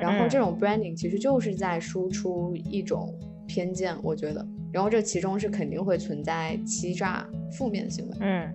[0.00, 3.14] 然后这种 branding 其实就是在输出一种
[3.46, 8.52] 偏见，我觉得，然后这其中是肯定会存在欺诈、负面行为，嗯，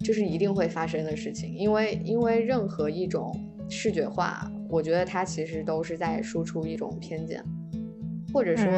[0.00, 3.34] 这是一定会发生的事情，因为因为任何一种
[3.68, 7.42] 视觉化，我觉得它其实都是在输出一种偏见，
[8.32, 8.70] 或者说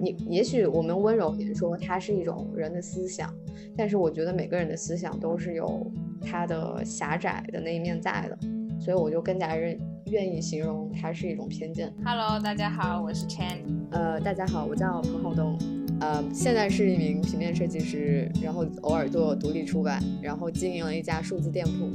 [0.00, 3.32] 你也许我们温柔点说，它是一种人的思想，
[3.76, 8.38] 但是我觉得每个人的思想都是有它的狭窄的那一面在的，
[8.80, 9.78] 所以我就更加认。
[10.10, 11.92] 愿意形容它是一种偏见。
[12.04, 13.58] Hello，大家好，我是 Chan。
[13.90, 15.58] 呃，大家好，我叫彭浩东，
[16.00, 21.90] 呃，现在是一名平面设计师，然后偶尔做独立出版，然后经营了一家数字店铺。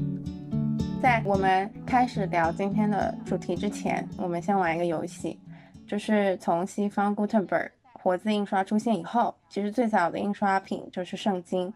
[1.01, 5.39] 在我们开始聊今天的主题之前，我们先玩一个游戏，
[5.87, 11.73] 就是从西方 Gutenberg 活字印刷出现以后，其实最早的印刷品就是圣经。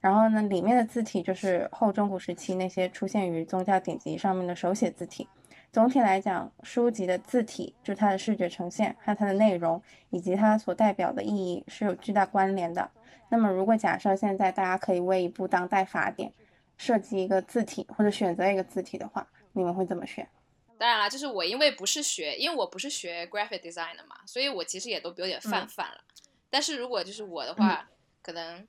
[0.00, 5.26] 然后呢，里面的字体就是后中古时期那些出现于宗教典籍上面的手写字体。
[5.72, 12.90] 总体来讲，书籍的字体就它的视觉呈现和它的内容以及它所代表的意义是有巨大关联的。
[13.30, 16.30] 那么，如果假设现在大家可以为一部当代法典
[16.76, 20.28] 设计一个字体或者选择一个字体的话，你们会怎么选？
[20.76, 26.04] 当然了，就是我因为不是学，因为我不是学 graphic design 的嘛，所以我其实也都有点泛泛了。
[26.50, 27.88] 但是如果就是我的话，
[28.20, 28.68] 可能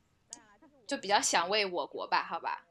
[0.88, 2.64] 就比较想为我国吧，好吧？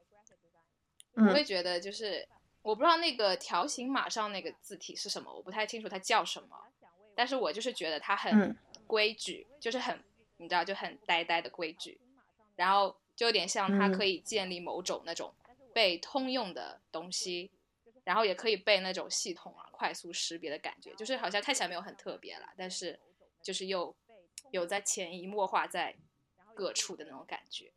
[1.17, 2.27] 我会觉得就是。
[2.63, 6.57] 我不知道那个条形码上那个字体是什么，我不太清楚它叫什么，
[7.15, 10.03] 但是我就是觉得它很规矩，就是很
[10.37, 12.01] 你知道就很呆呆的规矩，
[12.55, 15.35] 然后就有点像它可以建立某种那种
[15.75, 17.51] 被通用的东西，
[18.05, 22.99] 然后也可以被那种系统啊快速识别的感觉，就是好像看起来没有很特别啦，但是
[23.43, 23.95] 就是又
[24.53, 25.97] 有在潜移默化在
[26.55, 27.73] 各处的那种感觉，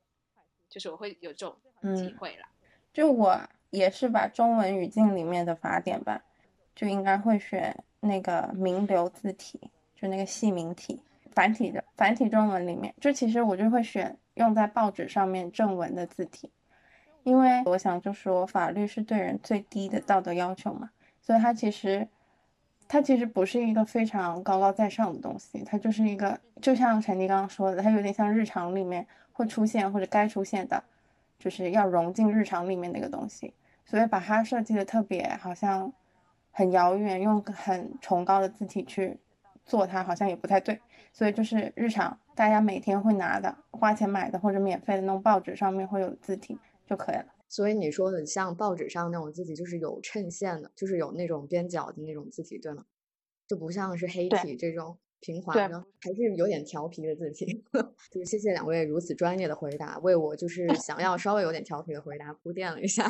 [0.69, 1.57] 就是我会有这种
[1.95, 2.47] 体会啦，
[2.93, 3.41] 就我。
[3.69, 6.21] 也是把中文语境里面的法典吧，
[6.75, 9.59] 就应该会选那个名流字体，
[9.95, 10.99] 就那个细明体，
[11.33, 16.51] 繁体的繁体中文里面，就其实我就会选用在报纸上面正文的字体，
[17.23, 20.89] 因为我想就说法律是对人最低的道德要求嘛，
[21.21, 22.07] 所以它其实
[22.87, 30.83] 它其实不是一个非常高高在上的东西，它就是一个就像陈迪刚刚说的，它有点像日常里面会出现或者该出现的，
[31.37, 33.53] 就是要融进日常里面那个东西。
[33.85, 35.93] 所以把它设计的特别好像
[36.51, 39.19] 很遥远，用很崇高的字体去
[39.63, 40.81] 做它，好像也不太对。
[41.13, 46.57] 所以就是日常大家每天会拿的、花钱买的或者免费的那种报纸上面会有字体
[46.87, 47.25] 就可以了。
[47.47, 52.85] 所以你说的像报纸上那种字体，就是有衬线的，就是有那种边角的那种字体，对吗？
[53.47, 57.63] 就不像是黑体这种平滑呢，还是有点调皮的字体。
[58.11, 63.09] 就是谢谢两位如此专业的回答，为我就是想要稍微有点调皮的回答铺垫了一下。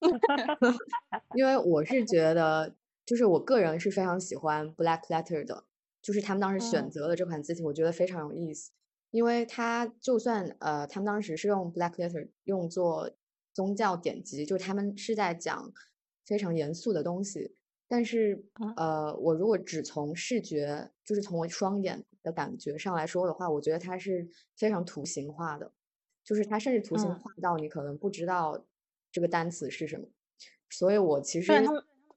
[1.36, 2.74] 因为我是觉得，
[3.04, 5.64] 就是我个人是非常喜欢 Black Letter 的，
[6.00, 8.70] 就是他们当时选择了这款字体，我觉得非常有意思。
[9.10, 13.10] 因为它就算呃，他们当时是用 Black Letter 用作
[13.52, 15.70] 宗教典籍，就是他们是在讲
[16.24, 17.54] 非常严肃的东西。
[17.92, 18.42] 但是
[18.74, 24.26] 呃，我如果只从视觉，就是从我双眼的感觉上来说的话，我觉得它是
[24.56, 25.70] 非常图形化的，
[26.24, 28.64] 就是它甚至图形化到你可能不知道。
[29.10, 30.06] 这个单词是什么？
[30.70, 31.52] 所以我其实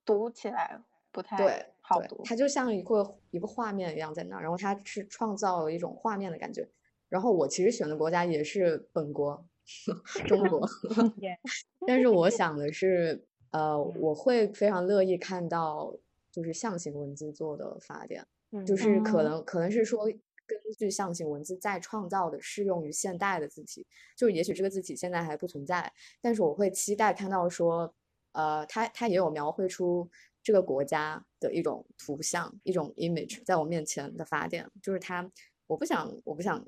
[0.06, 0.82] 读起来
[1.12, 2.22] 不太对好读。
[2.24, 6.66] 它就像一个一个画面一样在那儿，然后它是创造了一种画面的感觉。
[7.10, 9.46] 然后我其实选的国家也是本国
[10.26, 10.66] 中国
[11.86, 15.96] 但是我想的是，呃，我会非常乐意看到
[16.32, 18.26] 就是象形文字做的法典，
[18.66, 20.08] 就是可能可能是说。
[20.48, 23.84] 根据象形文字再创造的适用于现代的字体，
[24.16, 27.92] 就是也许这个字体现在还不存在，但是我会期待看到说，
[28.34, 30.08] 呃，它它也有描绘出
[30.44, 35.28] 这个国家的一种图像，一种 image 在我面前的法典，就是它，
[35.66, 36.64] 我不想我不想，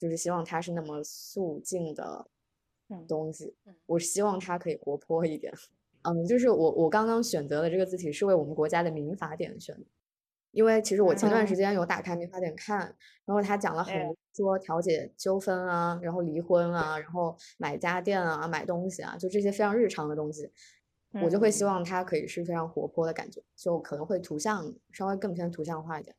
[0.00, 2.28] 就是希望它是那么素净的
[3.06, 3.54] 东西，
[3.86, 5.54] 我希望它可以活泼一点，
[6.02, 9.84] 嗯，就是我我刚刚选择的这个字体是为我们国家的民法典选的。
[10.50, 12.80] 因为其实我前段时间有打开民法典看，
[13.24, 20.52] 然后他讲了很多说调解纠纷啊，然后离婚啊，然后买家电啊，买东西啊，就这些非常日常的东西，
[21.22, 26.14] 我就会希望它可以是非常活泼的感觉，就可能会图像稍微更偏图像化一点。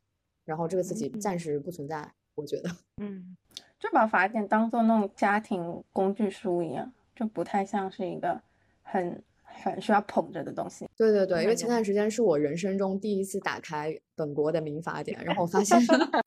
[0.45, 3.37] 然后这个字体暂时不存在，我觉得，嗯，
[3.77, 8.41] 就把法典当做那种家庭工具书一样，就不太像是一个
[8.81, 9.21] 很。
[9.61, 10.87] 很需要捧着的东西。
[10.97, 15.77] 对对对，因为前段时间是我人生中第一次打开本国的民法典，然后我发现，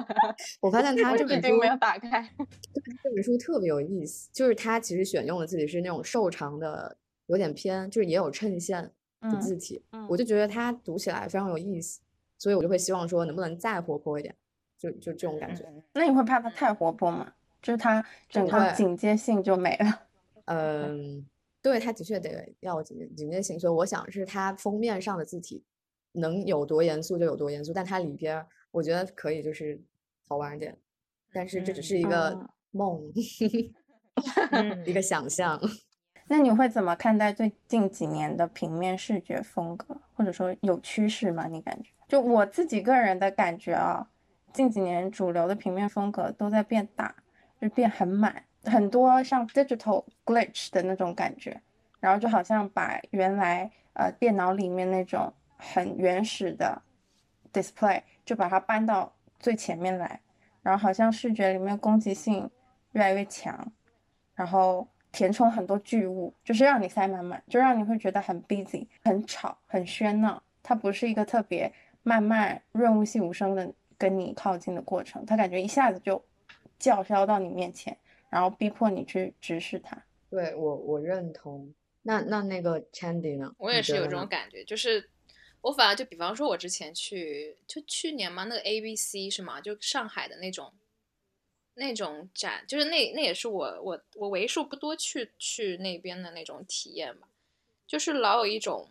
[0.60, 2.22] 我发现他这本书没有打开。
[3.02, 6.96] 这本书特别有意思，就是他其实选用的字体是那种瘦长的，
[7.26, 8.90] 有点偏，就是也有衬线
[9.20, 9.82] 的字体。
[10.08, 12.00] 我就觉得它读起来非常有意思。
[12.38, 14.34] 所以我就会希望说能不能再活泼一点，
[14.78, 15.64] 就就这种感觉。
[15.94, 17.32] 那你会怕它太活泼吗？
[17.62, 20.02] 就是它整个警戒性就没了。
[20.44, 21.26] 嗯，
[21.62, 25.64] 对，它的确得要警警戒性，所以我想是它封面上的字体
[26.12, 29.80] 能有多严肃就有多严肃，但它里边我觉得可以就是
[30.28, 30.76] 好玩一点，
[31.32, 33.00] 但是这只是一个梦，
[34.86, 35.60] 一个想象。
[36.28, 41.46] 那你会怎么看待最近几年的平面视觉风格，或者说有趋势吗？
[41.46, 41.90] 你感觉？
[42.08, 44.10] 就我自己个人的感觉啊，
[44.52, 47.14] 近几年主流的平面风格都在变大，
[47.60, 51.60] 就变很满，很多像 digital glitch 的那种感觉，
[51.98, 56.82] 然后就好像把原来呃电脑里面那种很原始的
[57.52, 60.20] display 就把它搬到最前面来，
[60.62, 62.50] 然后好像视觉里面攻击性
[62.92, 63.72] 越来越强，
[64.34, 64.86] 然后。
[65.12, 70.42] 填充很多巨物，就是让你塞满满，就让你会觉得很 busy、很吵、很喧闹。
[70.62, 71.72] 它不是一个特别
[72.02, 76.22] 慢慢、润物细无声的跟你靠近的过程，它感觉一下子就
[76.78, 77.96] 叫嚣到你面前，
[78.36, 80.04] 然后逼迫你去直视它。
[80.28, 81.72] 对我，我认同。
[82.02, 83.54] 那那那个 Chandy 呢？
[83.56, 85.08] 我也是有这种感觉，就是
[85.62, 89.60] 我反而就比方说，我之前去就去年嘛，那个 ABC 是吗？
[89.62, 90.74] 就上海的那种。
[91.78, 97.28] 那种展就是那那也是我我我为数不多去去那边的那种体验吧，
[97.86, 98.88] 就是老有一种，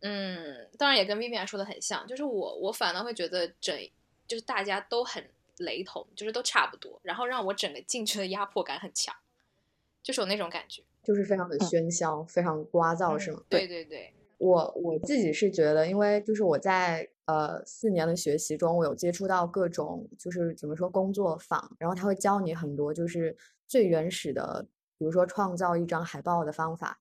[0.00, 3.74] 嗯，当然也跟 Vivian 说的很像，就是我我反倒会觉得整
[4.26, 5.30] 就是大家都很
[5.60, 9.14] 雷同，就是都差不多，然后让我整个进去的压迫感很强，
[10.02, 13.42] 就是有那种感觉，就是非常的喧嚣，非常聒噪，是吗？
[13.48, 14.12] 对对对。
[14.38, 23.36] 我我自己是觉得，因为就是我在呃四年的学习中，我有接触到各种就是怎么说工作坊，然后他会教你很多就是
[23.66, 24.66] 最原始的，
[24.96, 27.00] 比如说创造一张海报的方法。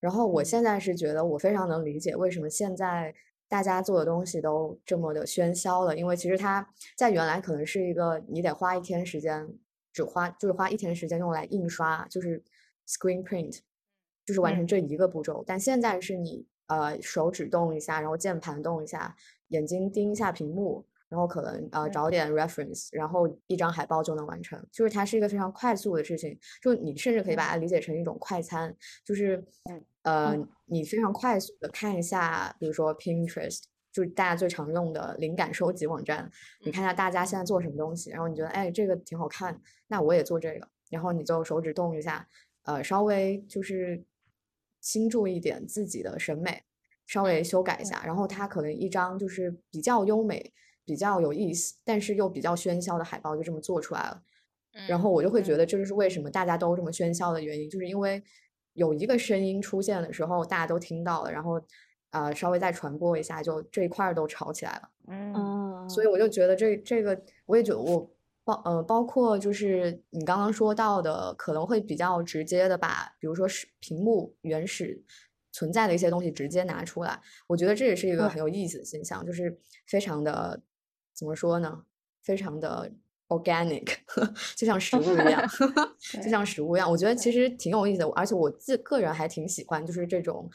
[0.00, 3.14] 然后我现在是觉得，我非常能理解为什么现在
[3.48, 9.48] 大家做的东西都这么的喧嚣了，因为其实它在原来可能是一个你得花一天时间，
[9.92, 12.42] 只花就是花一天时间用来印刷，就是
[12.86, 13.60] screen print，
[14.24, 16.46] 就是完成这一个步骤，但现在是你。
[16.68, 19.16] 呃，手指动一下，然后键盘动一下，
[19.48, 24.62] 眼睛盯一下屏幕，然后可能呃找点 reference，然后一张海报就能完成。
[24.70, 29.42] 就是它是一个非常快速的事情，就你甚至可以把它理解成一种快餐，就是
[30.08, 33.62] 呃你非常快速的看一下，比如说 Pinterest，
[33.92, 36.30] 就是大家最常用的灵感收集网站，
[36.64, 42.28] 你看一下大家现在做什么东西，然后你觉得哎这个挺好看，那我也做这个，然后你就手指动一下，
[42.64, 44.04] 呃稍微就是。
[44.80, 46.62] 倾注一点自己的审美，
[47.04, 50.52] 稍微修改一下，然后它可能一张就是比较优美、
[50.84, 54.22] 比较有意思，但是又比较喧嚣的海报就这么做出来了。
[54.88, 58.22] 然后我就会觉得这就是为什么大家都这么喧嚣的原因，就是因为
[58.78, 61.60] 有一个声音出现的时候，大家都听到了，然后
[62.12, 64.88] 呃稍微再传播一下，就这一块都吵起来了。
[65.08, 68.10] 嗯，所以我就觉得这这个，我也觉得我。
[68.48, 75.04] 包呃，包括就是你刚刚说到的，可能会比较直接的把，比如说是屏幕原始
[75.52, 77.20] 存在的一些东西直接拿出来。
[77.46, 80.62] 我觉得这也是一个很有意思的现象，就是非常的
[81.12, 81.84] 怎么说呢？
[82.22, 82.90] 非常的
[83.28, 83.96] organic，
[84.56, 85.42] 就像食物一样，
[86.22, 86.90] 就像食物一样。
[86.90, 90.50] 我觉得其实挺有意思的，而且我自个人还挺喜欢，就是这种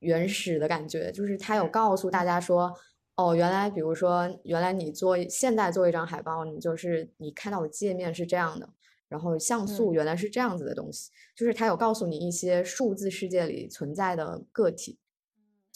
[0.00, 2.72] 原始的感觉，就是他有告诉大家说。
[3.20, 8.68] 哦，原来比如说，原来你做现在做一张海报，你就是你看到的界面是这样的，
[9.08, 15.00] 然后像素原来是这样子的东西，就是它有告诉你一些数字世界里存在的个体，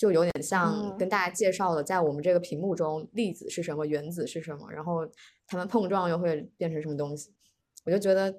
[0.03, 5.09] 就有点像跟大家介绍的在我们这个屏幕中粒子是什么，原子是什么，然后
[5.47, 7.33] 它们碰撞又会变成什么东西，
[7.85, 8.35] 我就觉得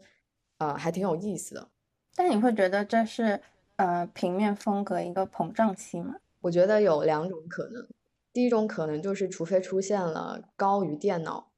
[0.58, 1.70] 呃还挺有意思的。
[2.18, 3.40] 但你会觉得这是
[3.78, 6.16] 呃平面风格一个膨胀期吗？
[6.42, 7.88] 我觉得有两种可能。
[8.34, 11.54] 第一种可能就是，除非出现了高于电脑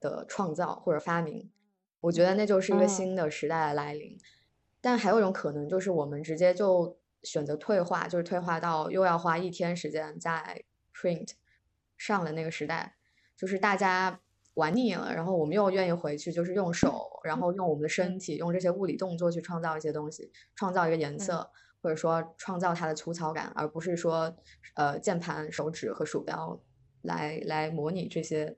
[0.00, 1.48] 的创造或者发明，
[2.00, 4.18] 我觉得那就是一个新的时代的来临。
[4.80, 10.62] 但还有一种可能就是，我们直接就选择退化，就是退化到又要花一天时间在
[10.94, 11.32] print
[11.98, 12.94] 上的那个时代，
[13.36, 14.20] 就是大家
[14.54, 21.50] 玩腻了，然后我们又愿意回去，就是用手，然后用我们的身体，用这些物理动作去创造一些东西，创造一个颜色。
[21.82, 24.34] 或者说创造它的粗糙感，而不是说，
[24.74, 26.60] 呃，键盘、手指和鼠标
[27.02, 28.56] 来来模拟这些，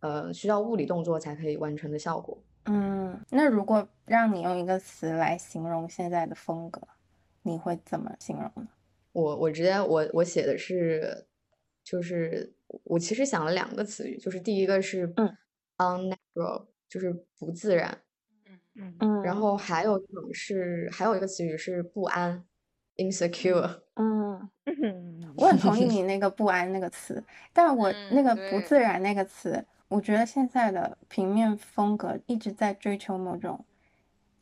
[0.00, 2.42] 呃，需要物理动作才可以完成的效果。
[2.64, 6.80] 嗯，那如果让你用一个词来形容现在的风格，
[7.42, 8.68] 你会怎么形容呢？
[9.12, 11.26] 我我直接我我写的是，
[11.84, 15.36] 就是我其实想了两个词语，就是第一个是嗯
[15.78, 17.98] ，unnatural，就是不自然。
[18.46, 22.44] 嗯嗯嗯，然后还有一种是还有一个词语是不安。
[22.96, 33.64] insecure，嗯嗯，我很同意你那个不安那个词，但我那个不自然那个词，我觉得现在的平面风格一直在追求某种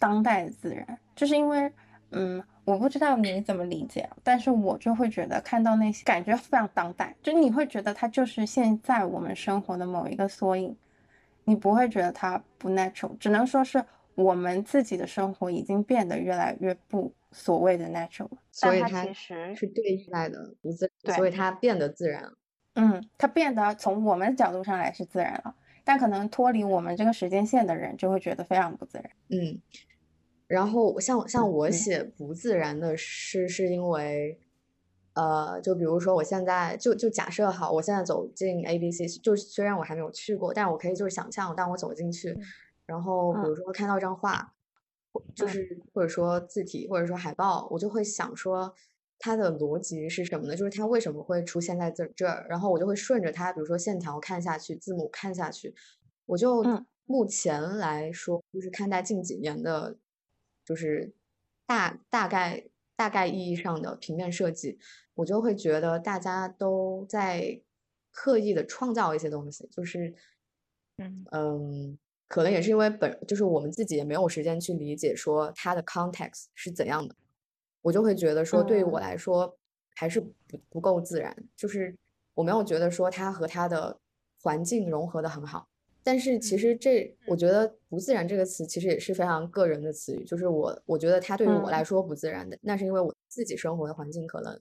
[0.00, 1.72] 当代的自然，就是因为，
[2.10, 10.76] 嗯，我不知道你怎么理解，但是我就会觉得看到那些感觉非常当代，就你会觉得它就是现在我们生活的某一个缩影，
[11.44, 17.12] 你不会觉得它不 natural，只能说是我们自己的生活已经变得越来越不。
[17.32, 22.28] 所谓的 natural，所以它其实是对待的不自然，所以它变得自然。
[22.74, 29.08] 嗯，它变得从我们角度上来是自然了，但可能脱离我们这个时间线的人就会觉得非常不自然。
[29.28, 29.60] 嗯，
[30.50, 34.38] 然后像像我写不自然的诗，是因为，
[35.14, 42.36] 呃，就比如说我现在就就假设好，我现在走进 A B C，就虽然我还没有去过，但是我可以就是想象，当我走进去，
[42.84, 44.52] 然后比如说看到一张画。
[45.34, 48.72] 就是或者说字体或者说海报，我就会想说
[49.18, 50.54] 它的逻辑是什么呢？
[50.54, 52.46] 就是它为什么会出现在这这儿？
[52.48, 55.74] 然后我就会顺着它，比如说线条看下去，字母看下去，
[56.26, 56.64] 我就
[57.06, 59.96] 目前来说，就是看待近几年的，
[60.70, 61.12] 就是
[61.66, 64.78] 大大概大概意义上的平面设计，
[65.14, 67.60] 我就会觉得大家都在
[68.12, 70.14] 刻意的创造一些东西，就是
[70.98, 71.98] 嗯嗯。
[72.28, 77.16] 可能也是因为本就是我们自己也没有时间去理解说它的 context 是怎样的，
[77.82, 79.58] 我就会觉得说对于我来说
[79.96, 81.98] 还是不不够自然，就是
[82.34, 83.98] 我没有觉得说它和它的
[84.40, 85.69] 环境融合的很好。
[86.02, 94.60] 但是其实这我觉得不自然这个词其实也是非常个人的词语，就是我我觉得它对于我来说不自然的，那是因为我自己生活的环境可能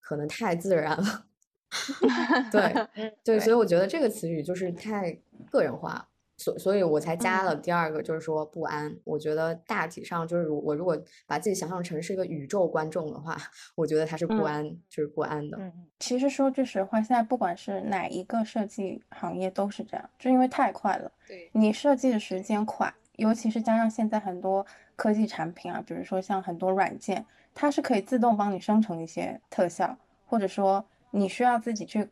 [0.00, 1.26] 可能太自然了。
[2.50, 5.20] 对 对，所以我觉得这个词语就是太
[5.50, 6.08] 个人化。
[6.38, 8.96] 所所以，我才加了第二个，就是说不安。
[9.02, 13.36] 我觉得大体上就是，我如果把自己想象成是一个宇宙观众的话，
[13.74, 15.58] 我觉得他是不安，就是不安的。
[15.60, 21.10] 嗯其实说句实话，现在不管是哪一个设计行业都是这样，就因为太快了。
[21.26, 21.50] 对。
[21.52, 24.64] 你设计的时间快，尤其是加上现在很多
[24.94, 32.08] 科技产品啊，比如说像很多软件，它是可以自动帮你生成一些特效，或者说你需要自己去。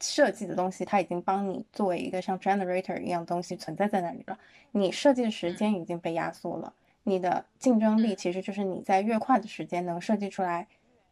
[0.00, 4.38] 设计的东西，它已经帮你作为一个像 generator 一样东西存在在那里了。
[4.72, 6.72] 你设计的时间已经被压缩了，
[7.04, 10.66] 你的竞争力其实就是你在越快的时间能设计出来，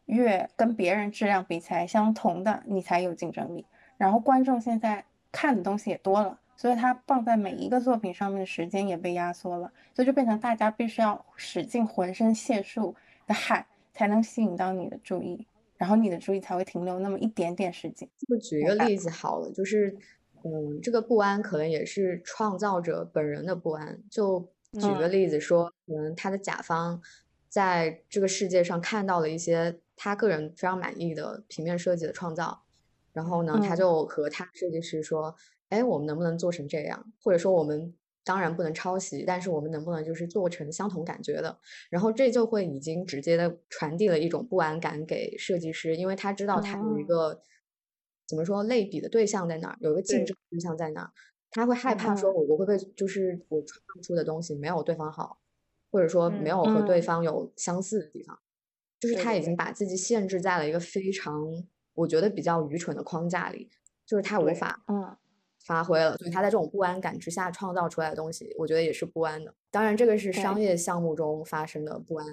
[0.06, 3.64] 越跟别人质量比起来相同的，你才有竞争力。
[3.96, 12.94] 然后观众现在看的东西也多了，所以它放在每一个作品上面的时间也被压缩了，所以就变成大家必须要使尽浑身解数
[13.26, 15.46] 的喊，才能吸引到你的注意。
[15.84, 18.08] 然后你的注意才会停留那么一点点时间。
[18.26, 19.94] 就举一个例子好了，就是，
[20.42, 24.02] 嗯，这个不安可能也是创造者本人的不安。
[24.10, 24.40] 就
[24.72, 27.02] 举个例子说，可能他的甲方
[27.50, 32.62] 在这个世界上看到了一些他个人非常满意的平面设计的创造，
[33.12, 35.36] 然后呢，他就和他设计师说
[35.68, 37.12] ：“哎，我们能不能做成这样？
[37.22, 37.92] 或者说我们。”
[38.24, 41.58] 当然不能抄袭，但是我们能不能就是做成相同感觉的？
[41.90, 47.42] 然后这就会已经直接的传递了一种不安感给设计师，因为他知道他有一个
[48.26, 50.34] 怎么说类比的对象在哪儿，有一个竞争。
[50.50, 51.10] 对象在哪儿，
[51.50, 55.40] 他会害怕说，我我会不会就是我创造出的东西没有对方好，
[55.90, 58.38] 或者说没有和对方有相似的地方，
[59.00, 61.44] 就是他已经把自己限制在了一个非常
[61.94, 63.68] 我觉得比较愚蠢的框架里，
[64.06, 65.16] 就是他无法嗯。
[65.64, 69.52] 发挥了，所以他在这种不安感之下创造出来的东西，我觉得也是不安的。
[69.70, 72.26] 当然，这个是商业项目中发生的不安。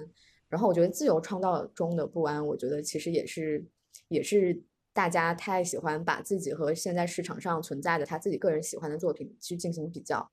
[0.48, 3.64] 然后，我觉得自由创造中的不安，我觉得其实也是，
[4.08, 4.62] 也是
[4.92, 10.30] 大家太喜欢把自己和现在市场上存在的他自己个人喜欢的作品去进行比较，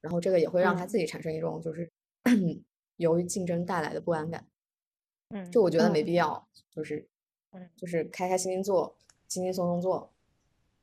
[0.00, 1.90] 然后这个也会让他自己产生一种就是
[2.96, 4.46] 由于竞争带来的不安感。
[5.30, 7.04] 嗯，就我觉得没必要，就是，
[7.76, 10.12] 就是开开心心做，轻轻松松做，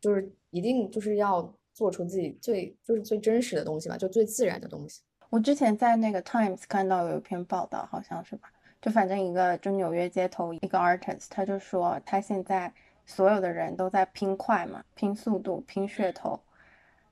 [0.01, 0.29] 就是。
[0.53, 5.01] 一定就是要做出自己最就是最真实的东西吧，就最自然的东西。
[5.31, 8.51] 我之前在那个 Times 看到有一篇报道，好像是吧？
[8.79, 12.71] 就反正一个就纽约街头一个 artist，他就说他现在
[13.03, 16.39] 所有的人都在拼快嘛，拼速度，拼噱头，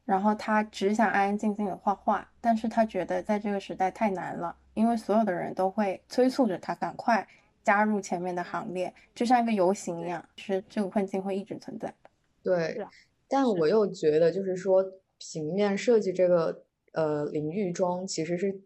[0.05, 7.27] 然后他只想安安静静的画画，但是他觉得在这个时代太难了，因为所有的人都会催促着他赶快
[7.63, 12.09] 加入前面的行列，就像一个游行一样，是这个困境会一直存在的。
[12.43, 12.85] 对。
[13.31, 14.83] 但我又觉得，就是说，
[15.17, 18.61] 平面设计这个呃领域中，其实是，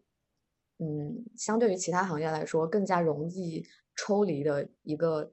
[0.79, 3.63] 嗯，相对于其他行业来说，更加容易
[3.95, 5.31] 抽离的一个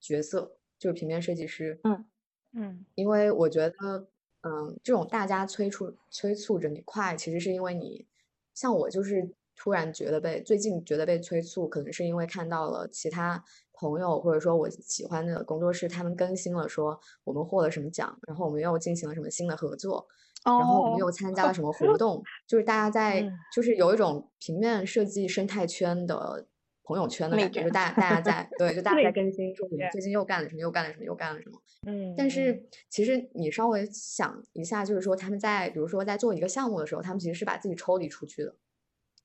[0.00, 1.78] 角色，就是平面设计师。
[1.84, 2.04] 嗯
[2.52, 4.08] 嗯，因为我觉得，
[4.40, 8.06] 嗯，这种大家催促催促着你快，其实是因为你，
[8.54, 13.44] 像我就是突然觉得被最近觉得被催促，可能是因为看到了其他
[13.78, 20.06] 朋友或者说我喜欢的工作室，他们更新了说我们获了什么奖，然后我们又进行了什么新的合作，
[20.44, 26.46] 然后我们又参加了什么活动，就是大家在就是有一种平面设计生态圈的。
[26.84, 31.60] 朋友圈的感觉，就大大家在 对，就大家在更新说我们最近又干了什么，又干了什么，又干了什么。
[31.86, 32.14] 嗯。
[32.16, 38.54] 但是其实你稍微想一下，就是说他们在比如说在做一个项目的时候，他们其实是把自己抽离出去的，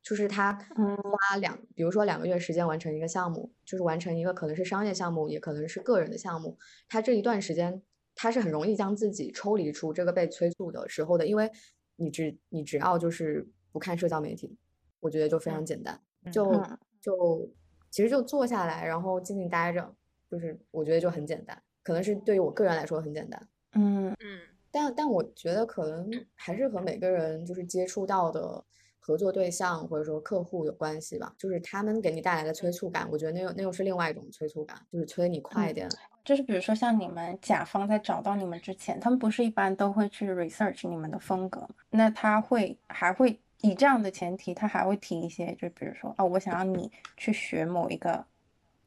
[0.03, 6.57] 就是他花两，比如说两个月时间完成一个项目，就是完成一个可能是商业项目，也可能是个人的项目。
[6.87, 7.81] 他这一段时间，
[8.13, 11.49] 他是很容易将自己抽离出这个被催促的时候的，因为
[11.95, 14.57] 你只你只要就是不看社交媒体，
[14.99, 15.99] 我觉得就非常简单，
[16.31, 16.61] 就。
[17.03, 17.51] 就
[17.91, 19.93] 其实就坐下来，然后静静待着，
[20.31, 23.49] 就是我觉得就很简单，可能是对于我个人来说很简单。
[23.73, 24.39] 嗯嗯，
[24.71, 28.63] 但但我觉得可能还是和每个人就是接触到的
[29.05, 35.89] 合作对象或者说客户有关系吧，就是他们给你带来的催促感，我觉得那又那又是另外一种催促感，就是催你快一点。
[36.23, 43.37] 就是比如说像你们甲方在找到你们之前，他们不是一般都会去 research 你们的风格那他会还会。
[43.65, 48.25] 以这样的前提，他还会提一些，就比如说，哦，我想要你去学某一个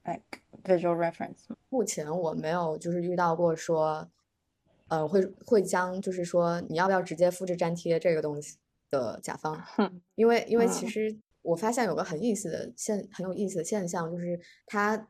[0.04, 0.20] ，like
[0.62, 1.46] visual reference。
[1.70, 4.06] 目前我没有就是遇到过说，
[4.88, 8.58] 呃，会会将就是说你要不要直接复制粘贴这个东西
[8.90, 9.60] 的甲方，
[10.16, 15.08] 因为因为其实我发现有个很意思的现很有意思的现象，就是他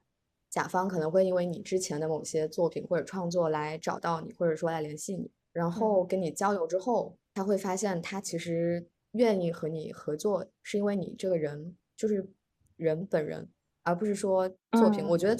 [0.50, 8.88] 甲方可能会因为你之前的某些作品或者创作来找到你，或者说来联系你，然后跟你交流之后，他会发现他其实。
[9.12, 12.28] 愿意和你合作，是因为你这个人就是
[12.76, 13.48] 人本人，
[13.82, 15.02] 而不是说作品。
[15.06, 15.34] 我觉得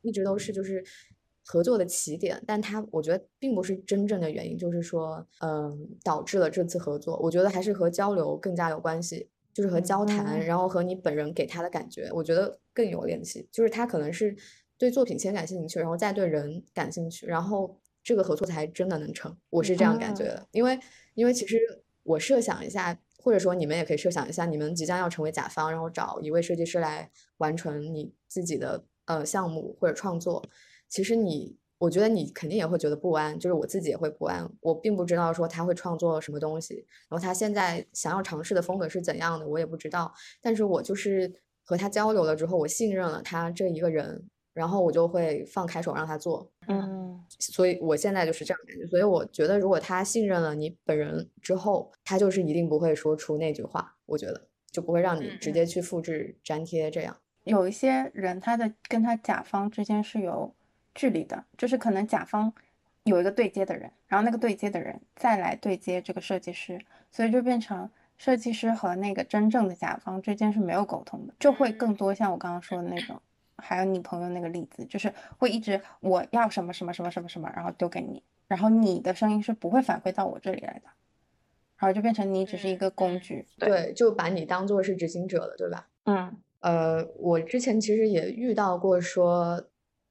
[0.00, 0.84] 一直都是就是
[1.50, 7.18] 合作的起点，但他我觉得并不是真正的原因，就是说，嗯，导致了这次合作。
[7.18, 13.48] 我觉得还是和交流更加有关系，就是和交谈，然后和你本人给他的感觉，我觉得更有联系。
[13.50, 14.36] 就是他可能是
[14.78, 19.36] 对作品先感兴趣，然后再对人感兴趣，然后这个合作才真的能成。
[19.50, 20.78] 我是这样感觉的，因为
[21.14, 21.58] 因为其实
[22.04, 22.96] 我设想一下。
[23.22, 30.42] 或者说，你们也可以设想一下，你们即将要成为甲方，然后找一位设计师来完成你自己的呃项目或者创作。
[30.90, 34.46] 其实你，我觉得你肯定也会觉得不安，就是我自己也会不安。
[34.60, 40.12] 我并不知道说他会创作什么东西，然后他现在想要尝试的风格是怎样的，我也不知道。
[40.42, 41.32] 但是我就是
[41.64, 44.28] 和他交流了之后，我信任了他这一个人。
[44.52, 48.84] 然后我就会放开手让他做，嗯，所以我现在就是这样感觉。
[48.84, 53.96] 所以我觉得，如果他信任了你本人之后，他就是一定不会说出那句话。
[54.06, 57.16] 我觉得就不会让你直接去复制粘贴这样。
[57.44, 60.52] 有一些人，他的跟他甲方之间是有
[61.00, 62.52] 距离的，就是可能甲方
[63.04, 66.78] 有一个对接的人，然后那个对接的人再来对接这个设计师，
[67.10, 73.18] 所以就变成设计师和那个真正的甲方之间是没有沟通的，就会更多像我刚刚说的那种。
[73.62, 80.88] 还有你朋友那个例子，就是会一直我要什么什么什么什么什么，然后丢给你，然后你的声音是不会反馈到我这里来的，
[81.78, 85.88] 然后就变成你只是一个工具，对，就把你当做是执行者了，对吧？
[86.04, 89.62] 嗯，呃，我之前其实也遇到过说，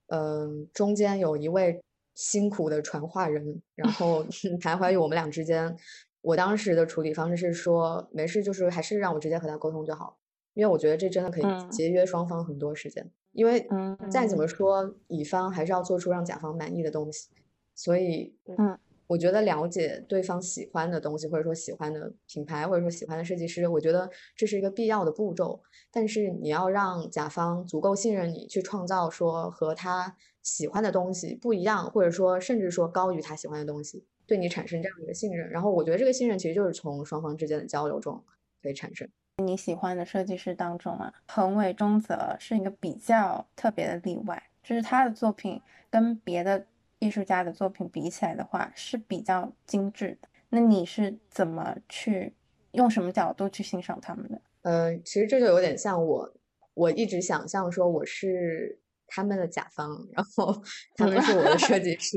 [0.10, 1.82] 嗯，中间有一位
[2.16, 5.76] 辛苦的传话人，然 后徘徊于我们俩之间，
[6.22, 10.18] 我当时的处理方式是说，没事，就是还是让我直接和他沟通就好。
[10.56, 13.66] 因为我觉得这真的可以节约双方很多时间，因为
[14.12, 17.30] 再怎么说，乙方还是要做出让甲方满意的东西，
[17.76, 18.78] 所以，嗯，
[19.10, 25.60] 我觉得了解对方喜欢的东西，或者说喜欢的品牌，或者说喜欢的设计师，我觉得这是一个必要的步骤。
[25.92, 35.50] 但是你要让甲方足够信任你，去创造说和他喜欢的东西不一样，或者说甚至说高于他喜欢的东西，对你产生这样一个信任。
[35.50, 38.24] 然后我觉得这个信任其实就是从双方之间的交流中
[38.62, 39.10] 可以产生。
[39.44, 46.68] 你喜欢的设计师当中啊，横尾中则是一个比较特别的例外，就是他的作品跟别的
[47.00, 50.28] 艺术家的作品比起来的话是比较精致的。
[50.50, 52.34] 那你是怎么去
[52.72, 54.42] 用什么角度去欣赏他们的？
[54.62, 56.34] 呃，其实这就有点像我，
[56.74, 58.80] 我一直想象说我是。
[59.12, 60.56] 他们的甲方，然后
[60.96, 62.16] 他们是我的设计师，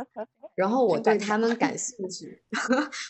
[0.56, 2.42] 然后 我对他们感兴趣。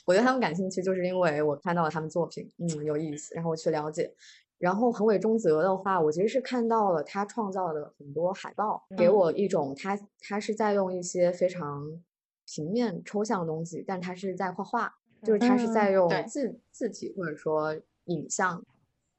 [0.04, 4.12] 我对他们感兴趣，就是因为我看到了他们作品，嗯，有意思，然后我去了解。
[4.60, 12.00] 然后横尾中泽的话，我其实是看到了他创造的很多海报，给我一种他他是在用一些非常
[12.46, 14.94] 平面抽象的东西，但他是在画画，
[15.24, 18.64] 就是他是在用字字体或者说影像。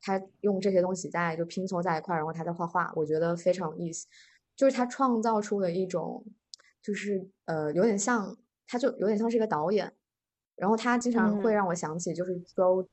[0.04, 4.08] 他用这些东西在就拼凑在一块，然后他在画画，我觉得非常有意思。
[4.56, 6.26] 就是他创造出了一种，
[6.82, 8.36] 就是呃，有点像，
[8.68, 9.94] 他就有点像是一个导演。
[10.56, 12.88] 然后他经常会让我想起，就是 Joe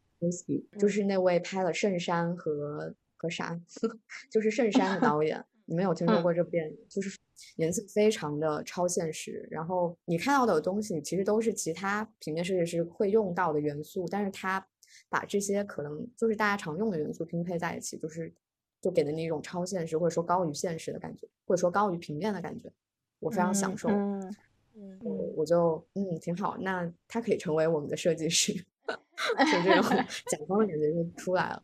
[0.78, 3.58] 就是那位拍了《圣山》和和啥，
[4.30, 5.44] 就是《圣山》的导演。
[5.64, 6.78] 你们有听说过这部电影？
[6.88, 7.18] 就是
[7.56, 14.66] 颜色非常的超现实，然后你看到的东西其实都是其他平面设计师会用到的元素，但是他
[15.10, 18.32] 把这些可能就是大家常用的元素拼配在一起，就是
[18.80, 22.72] 就给了你一种超现实或者说高于现实的感觉，或者说高于平面的感觉，
[23.20, 23.90] 我非常享受。
[23.90, 24.34] 嗯
[24.74, 28.54] 嗯，我我就嗯挺好，那他可以成为我们的设计师，
[29.52, 29.96] 就这种
[30.30, 31.62] 甲方的感觉就出来了。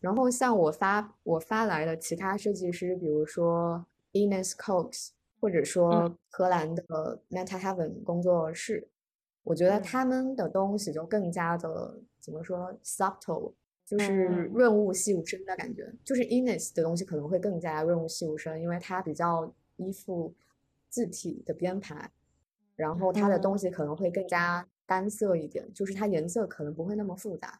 [0.00, 8.88] 然后像我发我发来的其他设计师，比如说 Ines Cox，或者说荷兰的 Meta Heaven 工作室，
[9.44, 13.52] 我觉得他们的东西就更加的怎么说 subtle，
[13.84, 15.92] 就是润物细无声的感觉。
[16.04, 20.34] 就是 Ines 的东西可能会更加润物细无声，因为它比较依附
[20.88, 22.10] 字体的编排。
[22.74, 27.58] 然后它的东西可能会更加单色一点，就是它颜色可能不会那么复杂，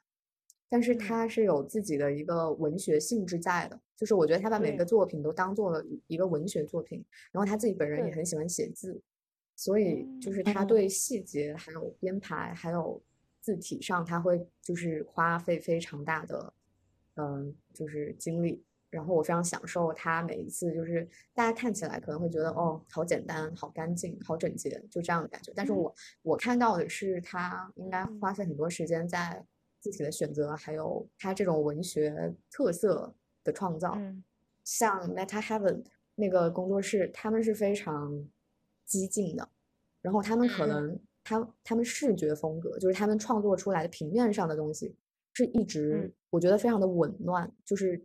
[0.68, 3.80] 但是它是有自己的一个文学性质在的。
[3.96, 9.00] 就是我觉得他把每个作品都当做了一个文学作品，然后他自己本人也很喜欢写字，
[9.56, 13.00] 所以就是他对细节还有编排还有
[13.40, 16.52] 字体上，他会就是花费非常大的，
[17.14, 18.62] 嗯，就是精力。
[18.92, 25.50] 然后我非常享受它每一次，就是大家看起来可能会觉得哦，好简单、好干净、好整洁，就这样的感觉。
[25.56, 29.42] 但是我我看到的是，他应该花费很多时间在
[29.80, 33.96] 自己的选择，还有他这种文学特色的创造。
[34.62, 35.82] 像 Meta Heaven
[36.14, 38.28] 那个工作室，他们是非常
[38.84, 39.48] 激进的，
[40.02, 44.94] 然后他们可能他他们视觉风格，就是他们创作出来的平面上的东西，
[45.32, 48.04] 是一直我觉得非常的紊乱，就是。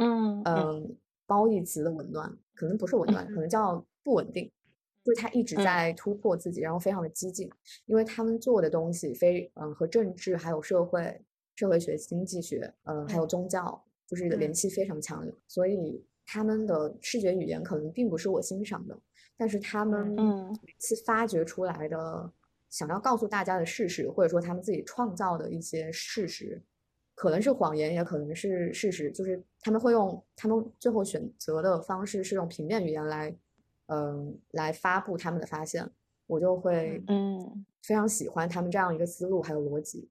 [0.00, 4.50] 嗯嗯，褒义词的紊乱可能不是紊乱，可能叫不稳定。
[5.02, 7.50] 就是他一直在突破自己，然后非常的激进，
[7.86, 11.18] 因为他们做的东西非嗯和政治还有社会、
[11.56, 19.00] 社会学、经济学，嗯还有宗教，就是联系非常强，所以他们的视觉语言可能并不是我欣赏的，
[19.38, 22.30] 但是他们每次发掘出来的
[22.68, 26.62] 想要告诉大家的事实，或者说他们自己创造的一些事实。
[27.20, 29.10] 可能是谎言，也可能是事实。
[29.10, 33.36] 就是他们会用他们最后选择的方式是用平面语言来，
[33.88, 35.86] 嗯，来发布他们的发现。
[36.26, 40.08] 我就会嗯非常喜欢他们这样一个思路，还有逻辑，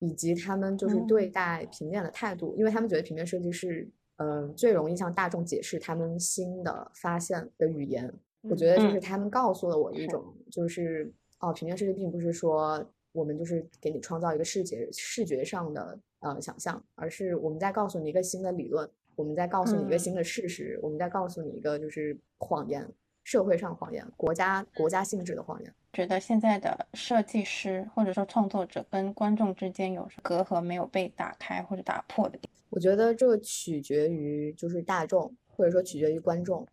[0.00, 8.12] 以及他们就是对待平面的态度，因为他们觉得平面设计是嗯最容易向大众解释他们新的发现的语言。
[8.42, 15.98] 我觉得就是他们告诉了我一种，就是哦，平面设计并不是说我们就是给你创造一个视觉视觉上的。
[16.22, 22.88] 呃，想象，而是我们在告诉你一个新的理论，我们在告诉你一个新的事实，我们在告诉你一个就是谎言，
[23.24, 25.74] 社会上谎言，国家国家性质的谎言。
[25.92, 32.38] 觉得现在的设计师或者说创作者跟观众之间有隔阂没有被打开或者打破的？
[32.70, 36.64] 我觉得这个取决于就是大众，或者说取决于观众，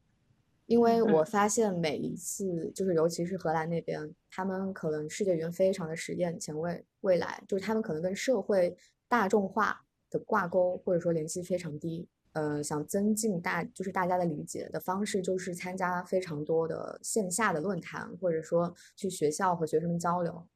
[0.68, 8.78] 因为我发现每一次就是尤其是荷兰那边，他们可能世界语言非常的实验前卫，未来就是他们可能跟社会。
[9.10, 20.48] 大众化的挂钩或者说联系非常低，呃，想增进大就是大家的理解的方式，就是参加非常多的线下的论坛，或者说去学校和学生们交流，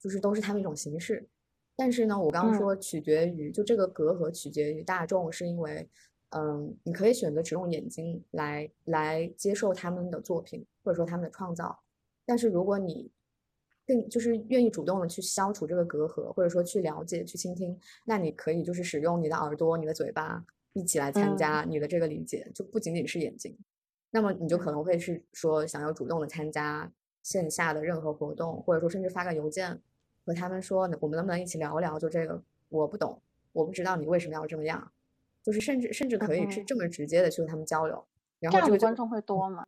[0.00, 1.28] 就是都是他们一种形式。
[1.76, 5.88] 但是呢，我刚刚说取决于就这个隔阂取决于大众，是因为，
[6.30, 11.78] 嗯，你可以选择只用眼睛来来接受他们的作品或者说他们的创造，
[12.26, 13.10] 但是如果你
[13.88, 23.56] 更就是愿意主动的去消除这个隔阂，或者说去了解、去倾听，那你可以就是使用你的耳朵、你的嘴巴一起来参加你的这个理解，就不仅仅是眼睛。
[24.10, 29.80] 那么你就可能会是说想要主动的参加线下的任何活动，或者说甚至发个邮件
[30.26, 31.98] 和他们说，我们能不能一起聊聊？
[31.98, 33.22] 就这个我不懂，
[33.52, 34.92] 我不知道你为什么要这么样，
[35.42, 38.04] 就是甚至甚至可以是这么直接的去和他们交流。
[38.38, 39.64] 然后这个观众会多吗？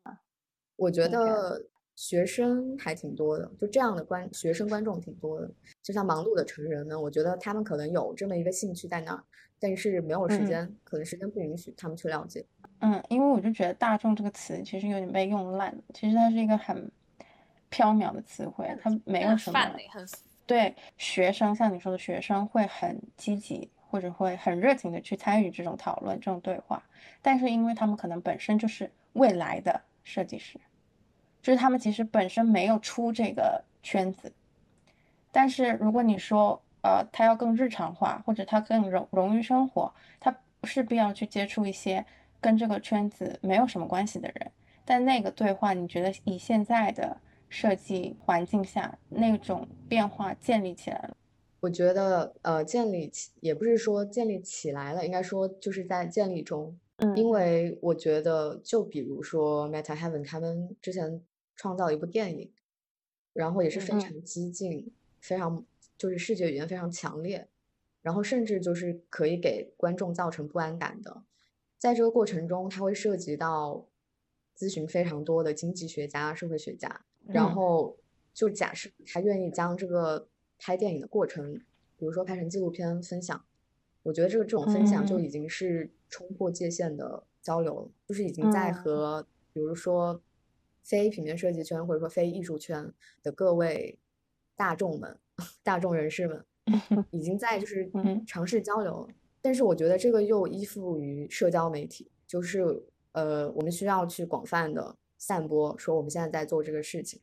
[0.77, 1.65] 我觉得。
[2.01, 5.51] 学生还挺多的，就这样的观学生观众挺多的。
[5.83, 9.23] 就像忙碌的成人呢，我觉得他们可能有这么一个兴趣在那儿，
[9.59, 12.43] 但是没有时间，可能时间不允许他们去了解。
[12.79, 15.83] 嗯，因为我就觉得“大众”这个词其实有点被用烂了。
[15.93, 16.91] 其实它是一个很
[17.71, 19.61] 缥缈的词汇，它没有什么。
[20.47, 26.83] 对学生，像你说的学生会很积极，或者会很热情的去参与这种讨论、这种对话。
[27.21, 30.59] 但是因为他们可能本身就是未来的设计师。
[31.43, 34.33] 就是他们其实本身没有出这个圈子，
[35.33, 42.05] 但是如果你说，呃，他要更日常化，或者他更融融于生活，他势必要去接触一些
[42.41, 44.51] 跟这个圈子没有什么关系的人。
[44.85, 47.17] 但那个对话，你觉得以现在的
[47.49, 51.17] 设计环境下，那种变化建立起来了？
[51.61, 56.77] 我觉得，呃，建立起也不是说建立起来了，应该说就是在建立中。
[57.17, 61.23] 因为我觉得，就比如说 Meta Heaven 他们之前
[61.61, 62.51] 创造一部电影，
[63.35, 65.63] 然后也是非常激进，非常
[65.99, 67.47] 就是视觉语言非常强烈，
[68.01, 71.23] 然后甚至就是可以给观众造成不安感的。
[71.77, 73.87] 在这个过程中，它会涉及到
[74.57, 77.99] 咨询非常多的经济学家、社会学家，然后
[78.33, 80.27] 就假设他愿意将这个
[80.59, 81.61] 拍电影的过程，
[81.99, 83.45] 比如说拍成纪录片分享。
[84.03, 90.23] 我觉得这个这种分享就已经是冲破界限的交流了，就是已经在和比如说
[90.83, 93.99] 非平面设计圈或者说非艺术圈的各位
[94.57, 95.19] 大众们、
[95.63, 96.45] 大众人士们，
[97.11, 97.91] 已经在就是
[98.27, 99.09] 尝试交流。
[99.43, 107.21] 但是我觉得这个又依附于社交媒体，就是呃，我们需要去广泛的散播，说我们现在在做这个事情，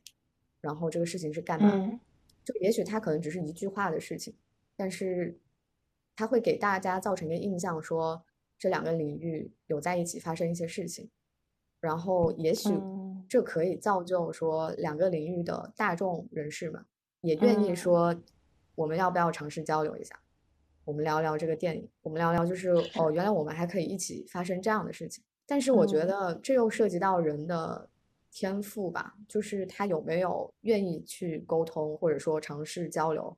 [0.60, 2.00] 然后这个事情是干嘛？
[2.44, 4.34] 就也许它可能只是一句话的事情，
[4.76, 5.38] 但是。
[6.20, 8.24] 它会给大家造成一个印象，说
[8.58, 11.08] 这两个领域有在一起发生一些事情，
[11.78, 12.70] 然后也许
[13.28, 16.84] 这可以造就说两个领域的大众人士们
[17.20, 18.14] 也愿意说，
[18.74, 20.18] 我们要不要尝试交流一下？
[20.84, 25.22] 我们聊聊这个电影，我们聊聊就是哦，原来我们还可以一起发生这样的事情。
[25.46, 27.88] 但是我觉得这又涉及到人的
[28.30, 33.36] 天赋吧，就是他有没有愿意去沟通，或者说尝试交流。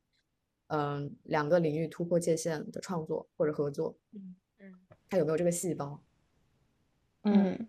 [0.69, 4.73] 嗯，两个领域突破界限的创作或者合作，嗯嗯，
[5.09, 6.01] 他有没有这个细胞？
[7.23, 7.69] 嗯嗯，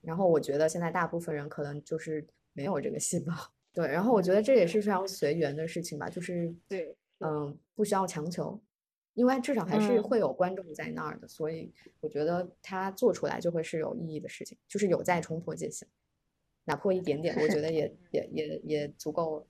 [0.00, 3.32] 然后我觉得现在大部分人可能就是没有这个细胞，
[3.72, 8.60] 对，然后我觉得这也是非常随缘的事情吧，就是对，嗯，不需要强求，
[9.14, 15.86] 因为至少还是会有观众在那儿的，所以我觉得他做出来就会是有意义的事情，就是有在冲破界限，
[16.64, 19.46] 哪破一点点，我觉得也也也也足够了。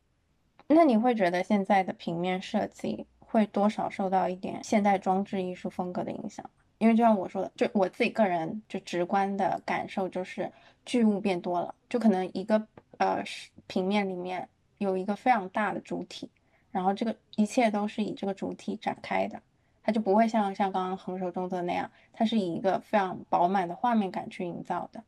[0.69, 6.51] 那你会觉得现在的平面设计会多少受到一点现代装置艺术风格的影响？
[6.79, 10.51] 因为就像我说的，就我自己个人就直观的感受就是
[10.87, 12.67] 巨物变多了，就可能一个
[12.99, 13.23] 呃
[13.67, 16.31] 平面里面有一个非常大的主体，
[16.71, 19.41] 然后这个一切都是以这个主体展开的，
[19.83, 25.03] 它就不会像像刚刚横手中则那样，它是以一个非常饱满的画面感去营造的，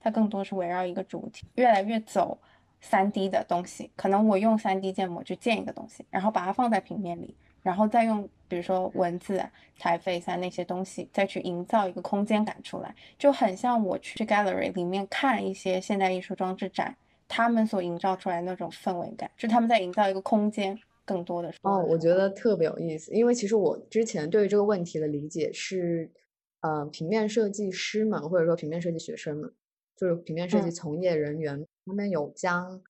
[0.00, 2.38] 它更多是围绕一个主体，越来越走。
[2.86, 9.42] 三 D 的东西，可能我用三 D 建模去建一个东西，然后把它放在平面里，然后再用比如说文字、
[9.76, 16.96] 彩飞三那些东西，再去营造一个空间感出来，就很像我去 gallery 里面看一些现代艺术装置展，
[17.26, 26.12] 他们所营造出来那种氛围感，就他们在营造一个空间，更多的哦，我觉得特别有意思，因为其实我之前对于这个问题的理解是，
[26.60, 29.52] 呃，平面设计师们或者说平面设计学生们，
[29.96, 31.66] 就是平面设计从业人员。
[31.86, 32.80] 他们有将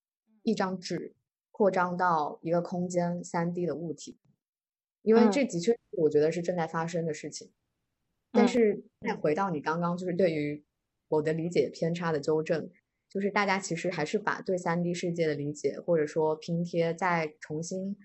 [0.44, 1.14] 一张纸
[1.50, 4.16] 扩张到一个空间三 D 的物体，
[5.04, 7.52] 因为这的确我觉得是正在发生的事情。
[8.32, 10.64] 但是再回到你刚刚就是对于
[11.06, 12.68] 我的理解偏差的纠正，
[13.08, 17.96] 就是大家其实还是把对三 D 世界的理解或者说拼贴再重新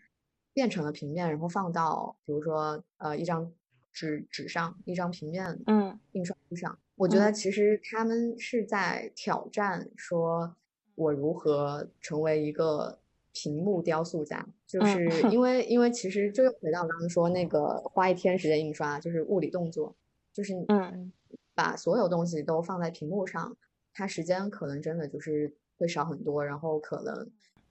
[0.53, 3.51] 变成了平面，然后放到比如说呃一张
[3.91, 10.55] 纸纸上一张平面嗯印刷物上，我觉得其实他们是在挑战说。
[10.95, 12.99] 我如何成为一个
[13.31, 14.45] 屏幕雕塑家？
[14.69, 19.95] 就是 因为，因为其实就又回到刚刚说那个花一天时间印刷，就是物理动作，
[20.31, 21.11] 就是嗯，
[21.55, 23.57] 把所有东西都放在屏幕上，
[23.91, 27.27] 它时间可能真的就是会少很多，然后可能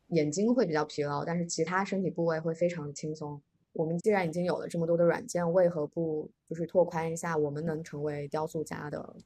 [0.08, 3.40] 眼睛会比较疲劳，但是其他身体部位会非常的轻松。
[3.72, 9.16] 我们既然已经有了这么多的软件，为何不就是拓宽一下我们能成为雕塑家的？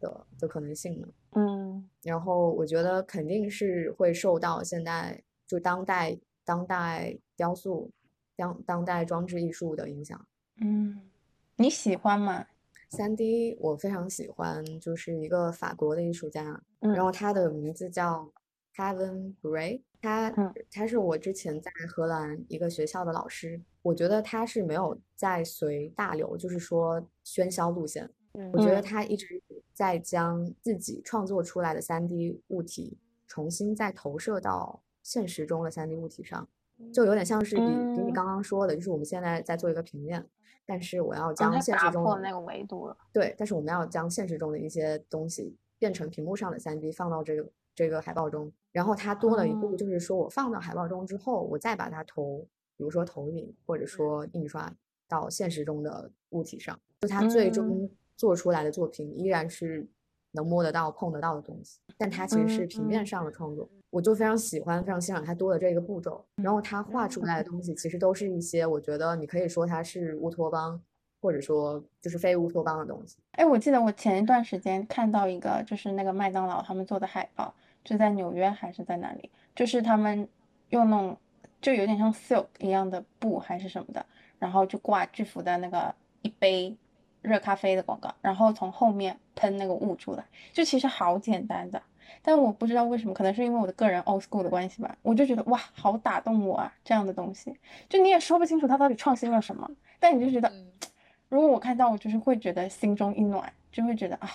[0.00, 1.06] 的的可能性呢？
[1.36, 7.90] 嗯，然后我觉得肯定是会受到现在就当代当代雕塑、
[8.36, 10.26] 当当代装置艺术的影响。
[10.60, 11.10] 嗯，
[11.56, 12.46] 你喜欢吗？
[12.90, 18.30] 三 D 我非常喜欢，就是一个法国的艺术家，然后他的名字叫
[18.76, 20.30] Kevin Bray，他
[20.70, 28.10] 他是我之前在荷兰一个学校的老师，我觉得他是没有在随大流，就是说喧嚣路线。
[28.52, 29.42] 我觉得他一直
[29.74, 36.48] 在将自己创作出来的三 D 物体重新再投射到现实中的三 D 物体上，
[36.92, 40.26] 就有点像是比比你刚刚说的，就是我们现在在做一个平面，
[40.64, 42.96] 但是我要将现实中那个维度了。
[43.12, 54.72] 对，但是我们要将现实中的一些东西变成屏幕上的三 D 放到这个这个海报中，然后它多了一步，就是说我放到海报中之后，我再把它投，比如说投影或者说印刷
[55.08, 57.90] 到现实中的物体上，就它最终。
[58.14, 59.84] 做出来的作品依然是
[60.30, 66.24] 能摸得到、碰得到的东西，但它其实是平面上的创作，我就非常喜欢、非常欣赏他多的这个步骤。
[66.36, 70.80] 然后他画出来的东西其实都是一些，我觉得你可以说它是乌托邦，
[71.20, 73.18] 或者说就是非乌托邦的东西。
[73.32, 79.30] 哎，我记得我前一段时间看到一个，就是那个麦当劳他们做的海报，就在纽约还是在哪里？
[79.54, 80.26] 就是他们
[80.70, 81.14] 用那种
[81.60, 84.06] 就有点像 silk 一样的布还是什么的，
[84.38, 86.74] 然后就挂巨幅的那个一杯
[87.20, 90.24] 热咖啡的广告，然后从后面喷那个雾出来，
[90.54, 91.82] 就其实好简单的。
[92.20, 96.72] 但我不知道为什么，可能是因为我的个人 old school 的关系吧，我就觉得哇，好打动我啊！
[96.84, 97.56] 这样的东西，
[97.88, 100.52] 就你也说不清楚他到底创新了什么，但你就觉得，
[101.28, 104.30] 如果我看到，我就是会觉得心中一暖，就会觉得啊，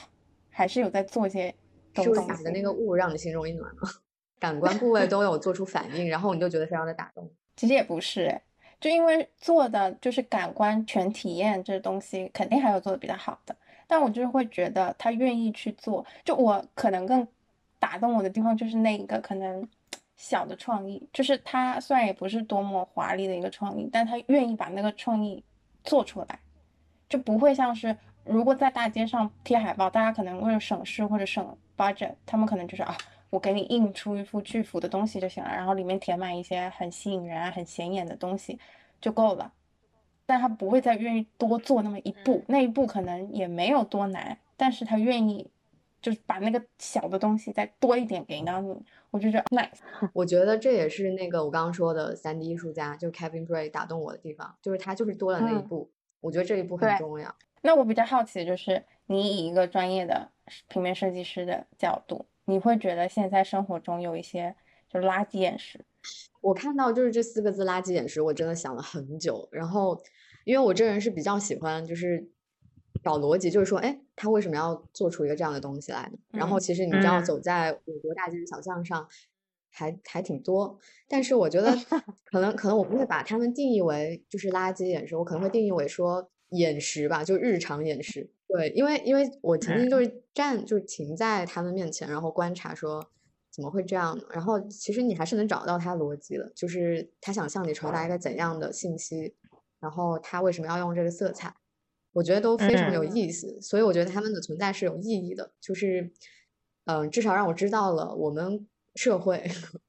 [0.49, 1.53] 还是有在做一些
[1.93, 2.35] 东西。
[2.35, 3.89] 是的那个物让你心中一暖吗？
[4.39, 7.29] 感官部位都有做出反应，然后你就觉得非常的打动。
[7.55, 8.39] 其实也不是，
[8.79, 13.55] 就因为做的就是感官全体验这东西，肯定还有做的比较好的，
[13.87, 17.27] 但我就是会觉得他愿意去做，就我可能更。
[17.79, 19.67] 打动我的地方就是那一个可能
[20.15, 25.43] 小的创意，就是他虽然也不是多么华丽的一个创意，但他愿意把那个创意
[25.83, 26.39] 做出来，
[27.07, 32.97] 就不会像是如果在大街上贴海报，大家可能为了省事或者省 budget，他们可能就是啊，
[33.29, 38.59] 我给你印出一幅巨幅的东西就行了，然后里面填满一些很吸引人啊、很显眼的东西
[38.99, 39.53] 就够了，
[40.25, 45.51] 但他不会再愿意多做那么一步，那一步可能也没有多难，但是他愿意。
[46.07, 48.73] 就是把那个小的东西再多一点给到你，
[49.11, 49.79] 我就觉得 nice。
[50.15, 55.91] 我觉得这也是那个我刚刚说的三 D 艺术家，就是 Kevin Bray 打动我的地方，就是他就是多了那一步。
[56.21, 57.35] 我觉得这一步很重要。
[57.61, 60.31] 那我比较好奇的就是，你以一个专业的
[60.69, 64.55] 平面设计师的角度，你会觉得现在生活中有一些
[64.89, 65.83] 就是垃圾眼石？
[66.39, 69.49] 我看到就是这四个字“垃圾眼石”，我真的想了很久。
[69.51, 70.01] 然后，
[70.45, 72.31] 因为我这人是比较喜欢就是。
[73.03, 76.17] 找逻辑就是说，哎，他为什么要做出一个这样的东西来呢？
[76.31, 79.07] 然后其实你知道，走在我国大街小巷上，
[79.69, 80.77] 还还挺多。
[81.07, 81.75] 但是我觉得，
[82.25, 88.29] 可能可能我不会把他们定义为就是垃圾眼食，我可能会定义为说眼食吧，就日常眼食。
[88.47, 93.05] 对，因为因为我曾经就是站就是停在他们面前，然后观察说
[93.51, 94.23] 怎么会这样呢？
[94.31, 99.35] 然后其实你还是能找到他逻辑的，就是他想向你传达一个怎样的信息，
[99.79, 101.53] 然后他为什么要用这个色彩。
[102.13, 105.51] 我觉得都非常有意思，所以我觉得他们的存在是有意义的。
[105.59, 106.11] 就是，
[106.85, 109.43] 嗯，至少让我知道了我们社会，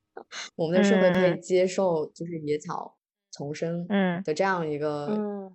[0.57, 2.97] 我们的社会可以接受就是野草
[3.31, 3.87] 丛生
[4.25, 5.51] 的这样一个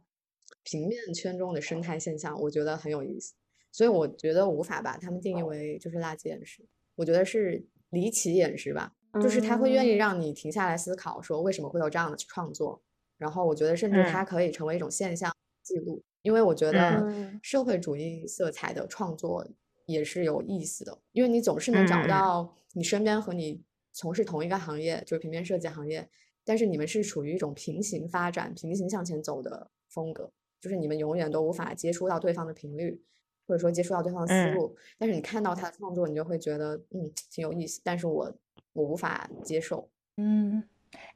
[0.63, 3.33] 平面圈中的生态现象，我觉得很有意思。
[3.71, 8.93] 所以我觉得无法把他们定义为就是垃圾眼食，我觉得是离奇眼食吧。
[9.21, 12.81] 就是他会愿意让你停下来思考，说为什么会有这样的创作。
[13.19, 16.03] 然后我觉得甚至它可以成为一种现象记录。
[16.23, 19.45] 因为我觉得社会主义色彩的创作
[19.85, 26.09] 也是有意思的，因为你总是能找到你身边和你从事同一个行业，就是平面设计行业，
[26.45, 30.31] 但是你们是处于一种平行发展、平行向前走的风格，
[30.61, 33.03] 就是你们永远都无法接触到对方的频率，
[33.45, 34.73] 或者说接触到对方的思路。
[34.97, 38.33] 但是你看到他的创作，你就会觉得嗯挺有意思，但是我
[38.71, 39.89] 我无法接受。
[40.15, 40.63] 嗯，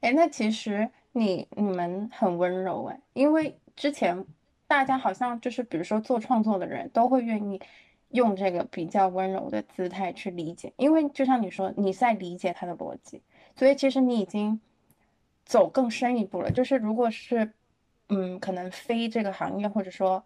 [0.00, 4.26] 哎，那其实你你们很温柔哎，因为之前。
[4.68, 7.58] 大家好像就是，比如说做创作的人都会愿意
[8.10, 13.22] 用这个比较温柔的姿态去理解，因为就像你说，你在理解他的逻辑，
[13.56, 14.60] 所以其实你已经
[15.46, 16.50] 走更深一步了。
[16.50, 17.50] 就是如果是，
[18.10, 20.22] 嗯，可能非这个行业或者说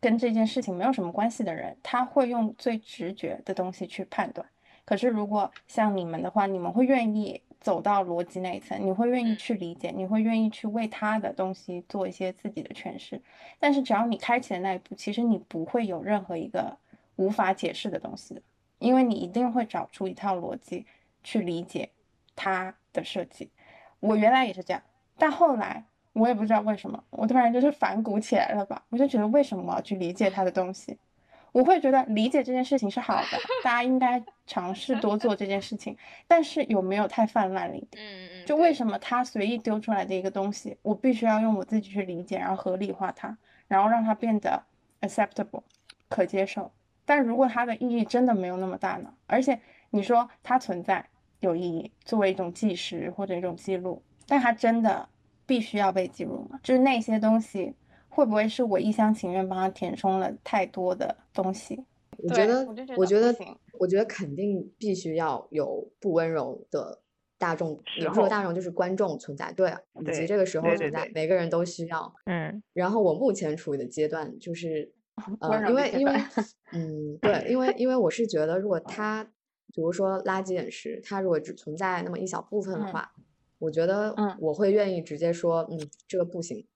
[0.00, 4.46] 跟这件事情没有什么关系的人，他会用最直觉的东西去判断。
[4.84, 7.40] 可是如果像你们的话，你们会愿意。
[7.60, 13.20] 走到逻辑那一层，你会愿意去理解，你会愿意去为他的东西做一些自己的诠释。
[13.58, 16.76] 但是只要你开启的那一步，其实你不会有任何一个
[17.16, 18.42] 无法解释的东西的，
[18.78, 20.86] 因为你一定会找出一套逻辑
[21.24, 21.90] 去理解
[22.34, 23.50] 他的设计。
[24.00, 24.82] 我原来也是这样，
[25.16, 28.84] 但后来我也不知道为什么，我突然就是反骨起来了吧？
[28.90, 30.98] 我就觉得为什么我要去理解他的东西？
[31.56, 35.96] 我会觉得理解这件事情是好的， 大家应该尝试多做这件事情。
[36.28, 38.04] 但是有没有太泛滥了一点？
[38.04, 38.44] 嗯嗯。
[38.44, 43.34] 就为什么他随意丢出来的一个东西，我必须要用我自己去理解，然后合理化它，
[43.68, 44.62] 然后让它变得
[45.00, 45.62] acceptable，
[46.10, 46.70] 可接受。
[47.06, 49.14] 但如果它的意义真的没有那么大呢？
[49.26, 49.58] 而且
[49.88, 51.08] 你说它存在
[51.40, 55.08] 有意义，作为一种纪实或者一种记录，但它真的
[55.46, 56.60] 必须要被记录吗？
[56.62, 57.74] 就是那些东西。
[58.16, 61.84] 会不会是我一厢情愿帮他填充了太多的东西？
[62.16, 63.36] 我觉得，我觉得，
[63.78, 66.98] 我觉得肯定必须要有不温柔的
[67.36, 72.10] 大众，也不是说大众，就是观众存在，对，以及这个时候存在，每个人都需要。
[72.24, 72.62] 嗯。
[72.72, 74.90] 然后我目前处于的阶段就是，
[75.40, 76.14] 呃，因为因为，
[76.72, 79.22] 嗯，对，因为 因为我是觉得，如果他，
[79.74, 83.12] 比如说垃圾饮食，他如果只存在那么一小部分的话，
[83.58, 86.66] 我觉得我会愿意直接说，嗯，这个不行。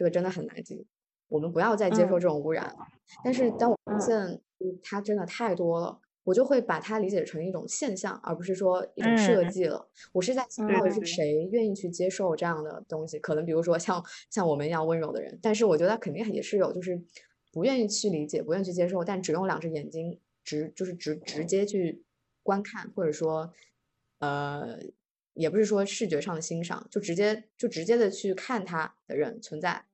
[0.00, 0.82] 这个真的很垃圾，
[1.28, 2.78] 我们不要再接受这种污染了。
[3.22, 4.40] 但是当我发现
[4.82, 9.86] 它真的太多了，我就会把它理解成一种现象，而不是说一种设计了。
[10.12, 13.18] 我是在想到底是谁愿意去接受这样的东西？
[13.18, 16.98] 可能比如说像像我们一样温柔的人，但是我觉得肯定也是有，就是
[17.52, 22.02] 不愿意去理解、不愿意去接受，但只用两只眼睛直就是直直接去
[22.42, 23.52] 观看，或者说
[24.20, 24.78] 呃，
[25.34, 29.84] 也不是说视觉上的欣赏，就直接就直接的去看它的人存在。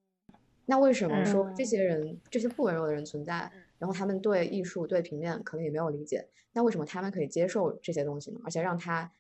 [0.67, 3.51] 那为什么说这些人这些不温柔的人存在？
[3.79, 8.41] 然后他们对艺术、对平面可能也没有理解，那为什么他们可以接受这些东西呢？
[8.45, 9.13] 而且让它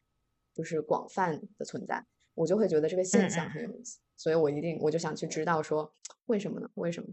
[0.54, 2.02] 就是广泛的存在，
[2.34, 3.98] 我就会觉得这个现象很有意思。
[4.16, 5.92] 所以我一定我就想去知道说
[6.24, 6.70] 为什么呢？
[6.74, 7.08] 为什么？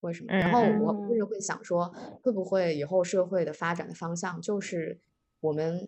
[0.00, 0.32] 为什么？
[0.32, 4.98] 然后我甚至会想说，会不会以后社会的发展的方向就是
[5.40, 5.86] 我们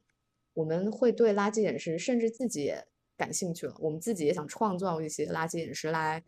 [0.53, 6.23] 我们会对垃圾饮食甚至自己也感兴趣了，我们自己也想创造一些垃圾饮食来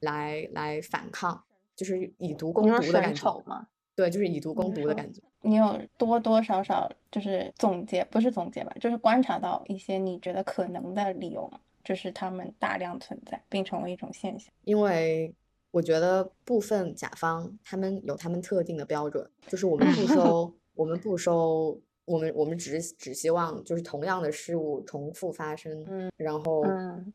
[0.00, 1.42] 来来反抗，
[1.76, 3.68] 就是以毒攻毒的感觉吗？
[3.94, 5.20] 对，就是以毒攻毒的感觉。
[5.42, 11.60] 你有多多少少就是总结，不是总结吧，就是观察到一些你觉得可能的理由吗？
[11.82, 14.52] 就是他们大量存在并成为一种现象。
[14.64, 15.34] 因为
[15.70, 21.80] 我觉得部分甲方他们有他们特定的标准，就是我们不收， 我们不收，
[22.10, 25.84] 我们我们只只希望就是同样的事物重复发生。
[25.88, 26.64] 嗯，然后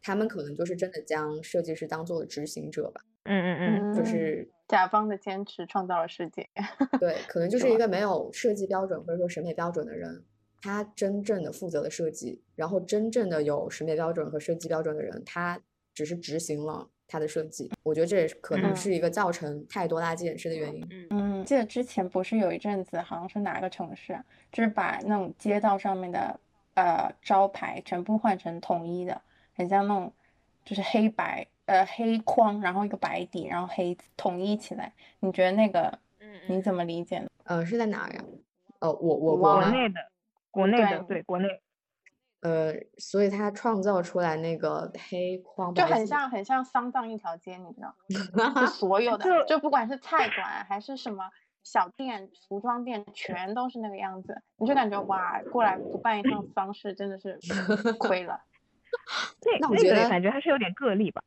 [0.02, 3.02] 他们可能就是真的将设计师当做了执行者吧。
[3.26, 6.48] 嗯嗯嗯，就是甲方的坚持创造了世界。
[7.00, 10.24] 对，可能就是一个没有设计标准或者说审美标准的人，
[10.62, 15.60] 他真正的负责了设计，然后真正的有审美标准和设计标准的人，他
[15.94, 17.72] 只是执行了他的设计。
[17.84, 20.88] 我觉得这也是可能是一个造成太多垃圾掩饰的原因。
[20.92, 24.20] 嗯嗯，记得之前不是有一阵子，好像是哪个城市，
[24.52, 26.40] 就是把那种街道上面的
[26.74, 29.22] 呃招牌全部换成统一的，
[29.56, 30.12] 很像那种
[30.66, 31.48] 就是黑白。
[31.68, 35.98] 呃，黑框，然后一个白底，然后黑统一起来，你觉得那个，
[36.48, 37.28] 你怎么理解呢？
[37.46, 38.24] 呃，是在哪呀？
[38.82, 40.00] 呃，我我国内的，
[40.52, 41.48] 国内的，对国内。
[42.42, 47.96] 呃，所以他创造出来那个黑框，就很像很像丧葬一条街，你知道？
[48.62, 51.30] 就 所有的，就不管是菜馆还是什么
[51.64, 57.40] 小店、服装店，全都是那个样子，你就感觉哇，过来不办一趟丧事真的是
[57.94, 58.42] 亏了。
[59.60, 61.24] 那我觉得感觉还是有点个例吧。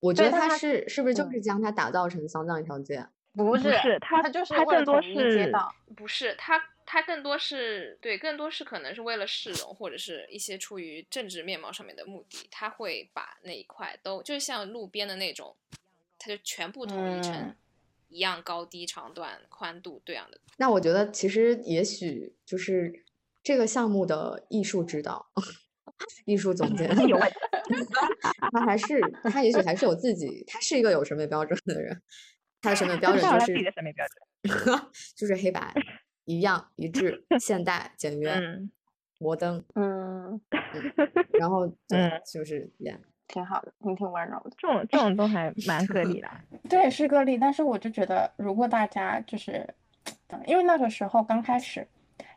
[0.00, 3.06] 我觉得他是是不是就是将它打造成丧葬一条街？
[3.34, 5.52] 不是，他他就是他更多是
[5.96, 15.56] 不是他他更多是对更多是可能是为了市容或者是一些出于政治面貌上面的目的，他会把那一块都就像路边的那种，
[16.18, 17.54] 他就全部统一成
[18.08, 20.38] 一样高低长短宽度这样的。
[20.58, 23.04] 那我觉得其实也许就是
[23.42, 25.30] 这个项目的艺术指导。
[26.24, 26.88] 艺术总监
[28.50, 32.02] 他还是他，也许还是有自己，他是一个有审美标准的人，
[32.60, 33.54] 他的审美标准就是，
[35.14, 35.72] 就是黑白
[36.24, 38.34] 一样一致，现代简约，
[39.18, 40.40] 摩登，嗯，
[41.38, 42.98] 然后 嗯，就是也
[43.28, 45.52] 挺好的，你挺温柔的，这种这种都还。
[45.66, 46.28] 蛮个例的，
[46.68, 49.66] 对，是个例，但是我就觉得，如果大家就是，
[50.46, 51.86] 因为那个时候刚开始，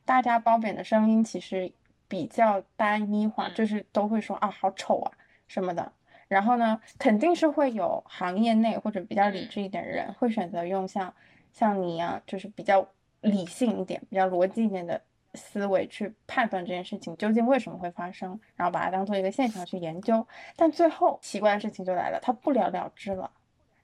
[0.04, 1.72] 大家褒贬的声音其实。
[2.08, 5.12] 比较单一化，就是都会说啊好丑啊
[5.48, 5.92] 什么的，
[6.28, 11.12] 然后呢，肯定是会有行业内或者比较理智一点的人会选择用像
[11.52, 12.88] 像你一样，就是比较
[13.26, 15.02] 理性一点、比较逻辑一点的
[15.34, 20.26] 思维去判断这件事情究竟为什么会发生，然后把它当做一个现象去研究。
[20.56, 23.30] 但最后奇怪的事情就来了，它不了了之了。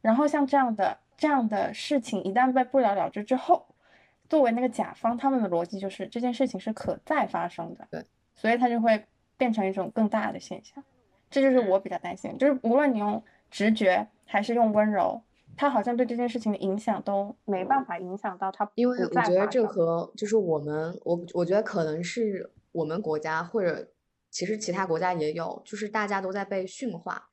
[0.02, 3.66] 然后像这样的这样的事情一旦被不了了之之后。
[4.30, 10.82] 作为那个甲方，他们的逻辑就是这件事情是可再发生的，对，所以它就会变成一种更大的现象。
[11.30, 15.22] 这就是我比较担心，就是无论你用直觉还是用温柔，
[15.56, 18.70] 它好像对这件事情的影响都没办法影响到他。
[18.76, 23.92] 因为我觉得这和就是我们，我我觉得可能是我们国家或者
[24.30, 27.30] 其实其他国家也有，就是大家都在被驯化，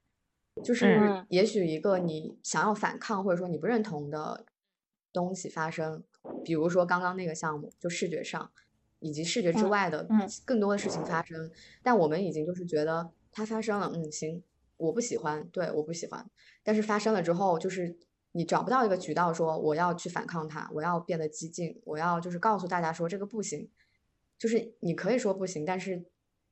[0.62, 4.44] 就是也许一个你想要反抗或者说你不认同的
[5.12, 6.02] 东西发生。
[6.44, 8.50] 比如说刚刚那个项目，就视觉上，
[8.98, 10.06] 以及视觉之外的
[10.44, 11.50] 更多的事情发生，
[11.82, 14.42] 但我们已经就是觉得它发生了，嗯，行，
[14.76, 16.28] 我不喜欢，对，我不喜欢。
[16.62, 17.96] 但是发生了之后，就是
[18.38, 23.68] 你找不到一个渠道说我要去反抗它，我要变得激进，我要就是告诉大家说这个不行，
[24.38, 26.04] 就是你可以说不行，但是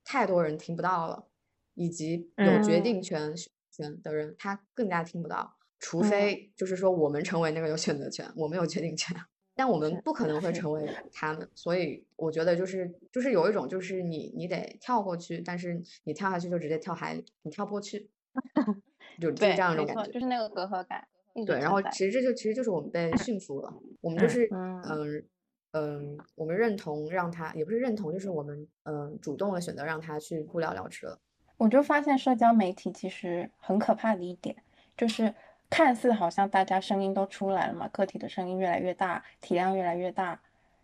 [0.05, 1.29] 太多人听不到了，
[1.75, 3.33] 以及有决定权
[3.71, 9.17] 权的人他更加听不到，除非就是说我们成为那个有选择权，我们有决定权。
[9.55, 18.11] 但我们不可能会成为他们，所以我觉得就是就是有一种就是你你得跳过去，但是你跳下去就直接跳海里，你跳不过去，
[19.23, 21.07] 就就这样一种感觉，就是那个隔阂感。
[21.45, 25.25] 对，然后其实这就其实就是我们被驯服了，我们就嗯是嗯嗯
[25.73, 31.19] 嗯，我们认同让他，也不是认同，就是我们嗯主动的选择让他去不了了之了。
[31.59, 34.57] 我就发现社交媒体其实很可怕的一点，
[34.97, 35.35] 就是
[35.69, 40.41] 看似好像大家声音都出来了嘛，个体的声音越来越大，体量越来越大，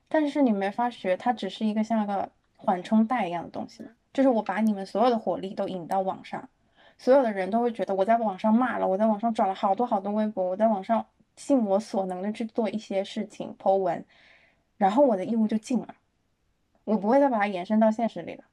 [0.08, 3.90] 但是你没发觉它只是一个像个缓冲带一样的东西吗？
[4.12, 6.48] 就是我把你们所有的火力都引到网上，
[7.02, 14.04] 所有的人都会觉得我在网上骂了，我在网上转了好多好多微博，我在网上尽我所能的去做一些事情，po 文，
[14.76, 15.96] 然后我的义务就尽了，
[16.84, 18.44] 我不会再把它延伸到现实里了。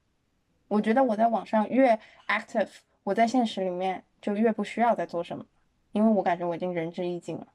[0.67, 2.69] 我觉得我在网上越 active，
[3.03, 5.45] 我在现实里面就越不需要再做什么，
[5.91, 7.45] 因为我感觉我已经仁至义尽了。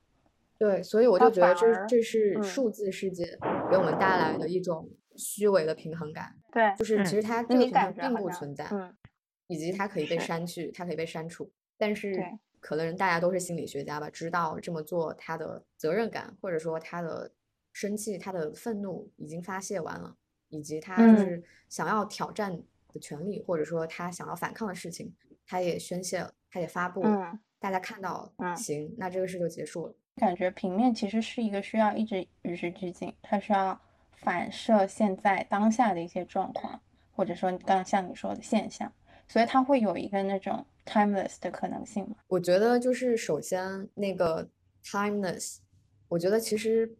[0.57, 3.37] 对，所以我就觉得这这是嗯数字世界
[3.69, 8.95] 给我们带来的一种虚伪的平衡感，对就是其实它这个你平衡并不存在，嗯，
[9.47, 12.39] 以及它可以被删去，它可以被删除，但是对。
[12.61, 17.31] 可能大家都是心理学家吧，知道这么做他的责任感，或者说他的
[17.75, 20.17] 生气、他的愤怒已经发泄完了，
[20.49, 21.19] 以及他就嗯。
[21.19, 22.57] 是想要挑战
[22.93, 25.15] 的权利，或者说他想要反抗的事情，
[25.47, 28.57] 他也宣泄了，他也发布了，嗯大家看到了，嗯。
[28.57, 29.95] 行，那这个事就结束了。
[30.17, 33.79] 感觉平面其实是一个需要一直与时俱进，它需要
[34.13, 36.81] 反射现在当下的一些状况，
[37.13, 38.91] 或者说刚像你说的现象，
[39.29, 42.17] 所以它会有一个那种 timeless 的可能性吗。
[42.29, 44.49] 我觉得就是首先那个
[44.85, 45.59] timeless，
[46.09, 46.95] 我觉得其实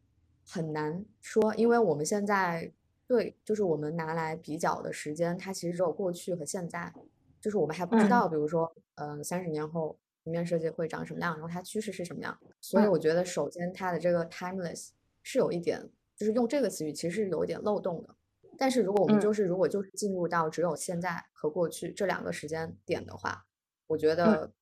[0.47, 2.71] 很难说，因为我们现在
[3.07, 6.93] 对，就是我们拿来比较的时间，它其实只有过去和现在，
[7.41, 14.89] 就是我们还不知嗯道，比如说，嗯、三十年后平面设计会长什么样，然后它趋势是什么样，所以嗯我觉得首先它的这个 timeless
[15.23, 18.15] 是有一点，就是用这个词语其实是有一点漏洞的。
[18.59, 23.47] 但是如果我们嗯就是如果就是进入到只有现在和过去这两个时间点的话，
[23.87, 24.53] 我觉嗯得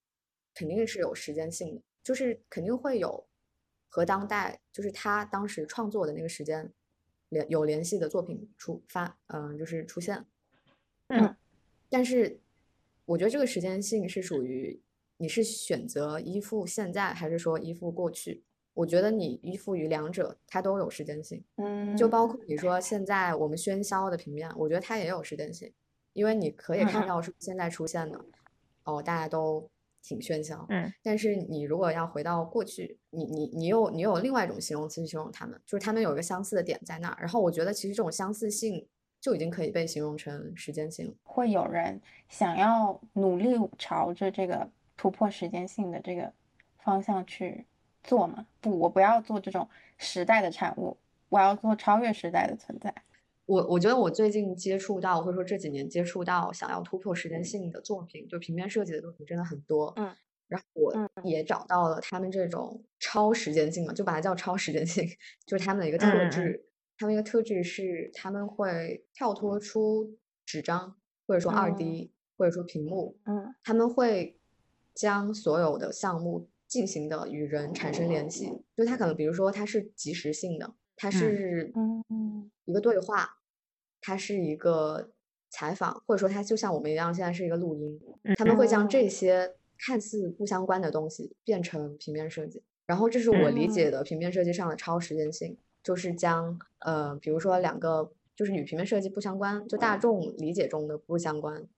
[0.54, 3.26] 肯定是有时间性的，就是肯定会有
[3.88, 6.72] 和当代，就是他当时创作的那个时间
[7.28, 10.24] 联有联系的作品出发，嗯、就是出现。
[11.08, 11.36] 嗯，
[11.88, 12.40] 但是
[13.04, 14.80] 我觉得这个时间性是属于
[15.18, 18.44] 你是选择依附现在，还是说依附过去？
[18.74, 21.42] 我觉得你依附于两者，它都有时间性。
[21.56, 25.72] 嗯，就包括你说现在我们喧嚣的平面，我觉得它也有时间性，
[26.12, 28.18] 因为你可以看到是现在出现的，
[28.84, 29.68] 哦，大家都
[30.02, 38.86] 挺喧嚣，嗯，但是你如果要回到过去，你你你有你有另外一种形容词去形容他们，就是他们有一个相似的点在那儿，然后我觉得其实这种相似性
[39.20, 41.14] 就已经可以被形容成时间性了。
[41.22, 46.32] 会有人想要努力朝着这个突破时间性的这个
[46.78, 47.64] 方向去
[48.02, 48.46] 做吗？
[48.60, 50.96] 不，我不要做这种时代的产物，
[51.28, 52.94] 我要做超越时代的存在。
[53.46, 59.92] 我我觉得我最近接触到，或者说这几年接触到想要突破时间性的作品，就平面设计的作品真的很多。
[59.96, 60.14] 嗯，
[60.48, 65.04] 然后我嗯也找到了他们这种超时间性嘛，就把它叫超时间性，
[65.44, 66.66] 就是他们的一个特质。
[66.98, 70.94] 他们一个特质是他们会跳脱出纸张，
[71.26, 74.38] 或者说二 D，、或者说屏幕，嗯他们会
[74.94, 81.70] 将所有的项目进行的与人产生联系，就它可能比如说它是即时性的，它是
[82.64, 83.36] 一个对话，
[84.00, 85.10] 它是一个
[85.50, 88.00] 采访，或者说它就像我们一样，现在是一个录音，
[88.38, 101.68] 他们会将这嗯些看似不相关的东西变成平面设计，然后这是我理解的平面设计上的超时间性，就是将呃，比如说两个就是与平面设计不相关，就大众理解中的不相关，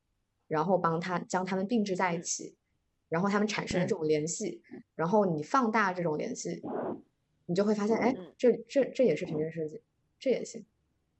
[0.46, 2.54] 然后帮它将它们并置在一起，
[3.08, 4.60] 然后他们产生了这种联系，
[4.94, 6.62] 然后你放大这种联系，
[7.46, 9.80] 你就会发现，哎，这这这也是平面设计，
[10.18, 10.64] 这也行。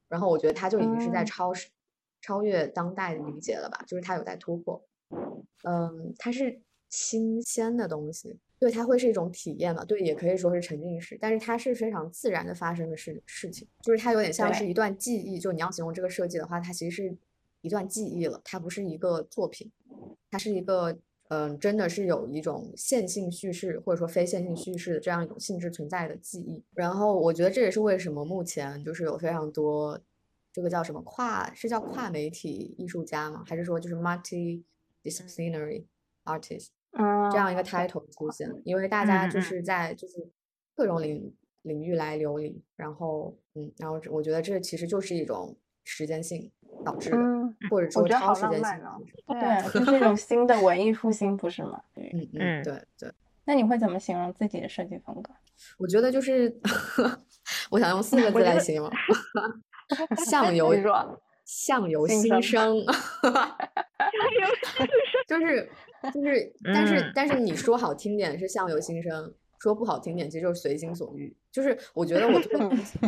[0.07, 1.69] 然后我觉得它就已经是在嗯超时
[2.21, 4.83] 超越当代的理解了吧，就是它有在突破。
[5.63, 6.59] 嗯，它是
[6.89, 17.17] 新鲜的东西，对，它会是一种体验嘛，对，也可以说是沉浸式，但是它是非常自然的发生的事事情，就是它有点像是一段记忆，就你要形容这个设计的话，它其实是
[17.61, 19.71] 一段记忆了，它不是一个作品，
[20.29, 20.97] 它是一个
[21.29, 26.63] 嗯，真的是有一种线性叙事或者说非线性叙事的这样一种性质存在的记忆。
[26.73, 29.99] 然后我觉得这也是为什么目前就是有非常多
[30.53, 33.43] 这个叫什么跨是叫跨媒体艺术家吗？
[33.45, 35.85] 还是说就是 multi-disciplinary
[36.25, 38.49] artist 嗯，这样一个 title 出现？
[38.63, 40.29] 因为大家就是在就是
[40.75, 46.51] 各种领领域来流离，然后嗯，然后我觉得这其实就是一种时间性
[46.83, 49.33] 导致的，嗯，或者说超时间性导致的。
[49.33, 51.81] 对啊，就是一种新的文艺复兴，不是吗？
[51.95, 53.11] 嗯嗯，嗯对对。
[53.45, 55.31] 那你会怎么形容自己的设计风格？
[55.77, 56.53] 我觉得就是，
[57.71, 58.91] 我想用四个字来形容，
[60.25, 60.73] 相由
[61.45, 62.85] 相由心生心生，
[65.27, 65.69] 就是
[66.11, 71.35] 就是，但是、嗯但是你说好听点是相由心生，说不好听点，其实就是随心所欲。
[71.51, 72.39] 就是我觉得我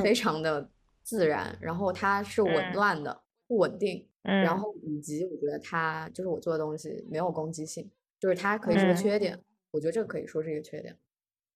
[0.02, 0.70] 非常的
[1.08, 2.74] 自然，然后它是稳嗯。
[2.74, 7.90] 乱的、不稳定，嗯，然后以及我觉得它就是我做的东西没有攻击性，
[8.20, 8.98] 就是它可以是个嗯。
[8.98, 9.40] 缺点，
[9.72, 10.94] 我觉得这个可以说是一个缺点，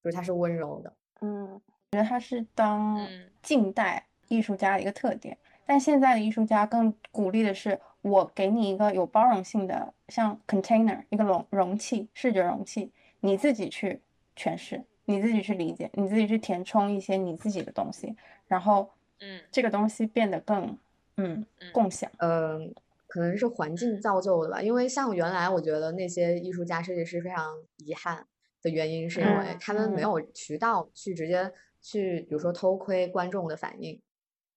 [0.01, 0.93] 就是它是温柔的。
[1.19, 3.29] 嗯，觉得它是当嗯。
[3.41, 13.99] 近代艺术家的一个特点，但现在的艺术家更鼓励的是，我给你一个有包容性的，像 container 一个容容器，视觉容器，你自己去
[14.37, 18.15] 诠释，你自己去理解，你自己去填充一些你自己的东西，
[18.47, 18.89] 然后
[19.21, 20.77] 嗯这个东西变得更
[21.17, 22.11] 嗯嗯共享。
[22.19, 22.73] 嗯，
[23.07, 28.27] 可能是环境造就的吧，因为像原来我觉得那些艺术家、设计师非常遗憾
[28.61, 31.51] 的原因，是因为嗯他们没嗯有渠道去直接
[31.81, 34.01] 去，比如说偷窥观众的反应。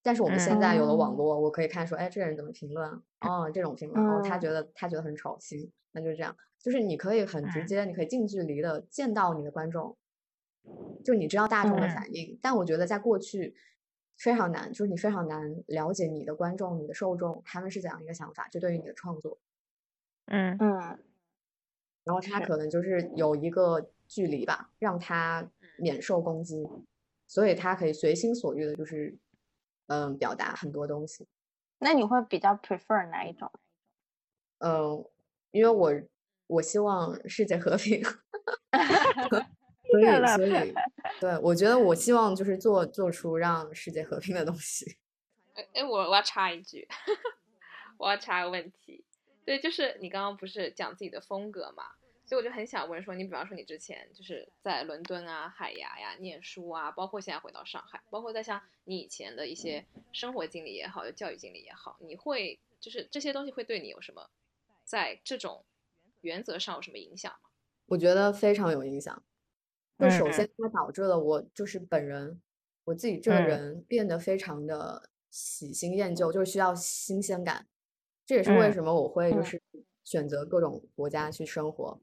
[0.03, 2.87] 但是我们现在有了网嗯络，我可以看说，哎，这个人怎么评论？
[3.21, 6.37] 哦，这种评论，哦，他嗯觉得他觉得很丑，行，那就是这样。
[6.63, 9.97] 就是你可以很直嗯接，你可以近距离的见到你的观众，
[11.03, 12.39] 就你知道大众的嗯反应。
[12.43, 13.55] 但我觉得在过去
[14.17, 19.39] 非常难，就是你非常难了解你的观众、你的受众他们是怎样一个想法，就对于你的创作，
[20.27, 20.57] 嗯。
[20.61, 20.99] 嗯。
[22.05, 26.69] 然后他可能就是有一个距离吧，让他免受攻击，
[27.27, 29.17] 所以他可以随心所欲的，就是
[29.87, 31.27] 嗯表达很多东西。
[31.79, 33.51] 那你会比较 prefer 哪一种？
[34.59, 35.05] 嗯，
[35.51, 35.93] 因为我
[36.47, 38.03] 我希望世界和平
[39.91, 40.75] 所以了 所以
[41.25, 44.99] 对我觉得我希望就是做做出让世界和平的东西。
[45.55, 46.87] 哎哎，我我要插一句，
[47.97, 49.03] 我要插个问题。
[49.47, 51.93] 对，就是你刚刚不是讲自己的风格嘛，
[52.27, 64.29] 所以我就很想问说，你比方说你之前就是在伦敦啊、海牙呀念书啊，包括现在回到上海，包括在像你以前的一些生活经历也好，教育经历也好，你会就是这些东西会对你有什么
[64.85, 65.65] 在这种
[66.21, 67.49] 原则上有什么影响吗？
[67.87, 69.23] 我觉得非常有影响。
[70.05, 70.33] 就首嗯。
[70.33, 72.41] 先，它导致了我就是本人，
[72.85, 73.45] 我自己这个嗯。
[73.45, 77.67] 人变得非常的喜新厌旧，就是需要新鲜感。
[78.27, 79.45] 这也是为嗯什么我会就嗯。
[79.45, 79.63] 是
[80.05, 81.99] 选择各种国家去生活，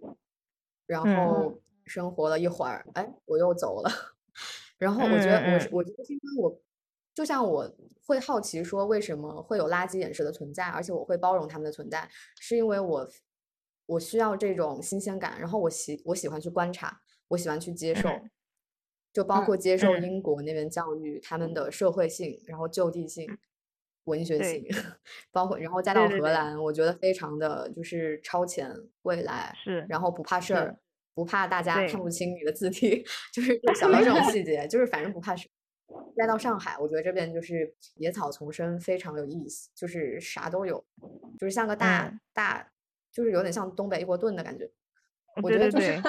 [0.86, 1.62] 然嗯后。
[1.84, 3.90] 生活了一会儿，哎，我又走了。
[4.78, 6.62] 然后我觉得我我觉得是因为我
[7.14, 7.70] 就像我
[8.06, 12.08] 会好奇说为什么会有垃圾眼神的存在，而且我会包容他们的存在，
[12.40, 13.10] 是因为我
[13.88, 17.02] 我需要这种新鲜感，然后我喜我喜欢去观察，
[17.32, 18.30] 我喜欢去接受，嗯。
[19.14, 20.04] 就包嗯括接受嗯。
[20.04, 23.28] 英国那边教育他们的社会性，然后就地性、
[24.06, 24.66] 文学性，
[25.32, 30.78] 包括然后再到荷兰，我觉得非常的就是超前未来，是然后不怕事儿，
[31.14, 32.10] 不怕大家看不。
[32.10, 33.04] 清你的字体，
[33.34, 35.50] 就是 就小到这种细节，就是反正不怕事。
[36.16, 40.86] 再到上海，我觉得这边就是野草丛生，非常有意思，就是啥都有，
[41.38, 42.20] 就是像个大、嗯。
[42.34, 42.72] 大，
[43.12, 44.72] 就是有点像东北一锅炖的感觉。
[45.42, 46.00] 我觉得就是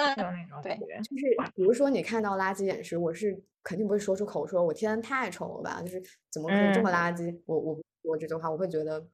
[0.62, 0.76] 对。
[1.02, 7.40] 就 是比如说你看到垃圾眼时，我是肯定不会说出口说“我天太丑了吧”，就是怎么可以这么嗯垃圾？
[7.46, 9.04] 我我不说这句话，我会觉得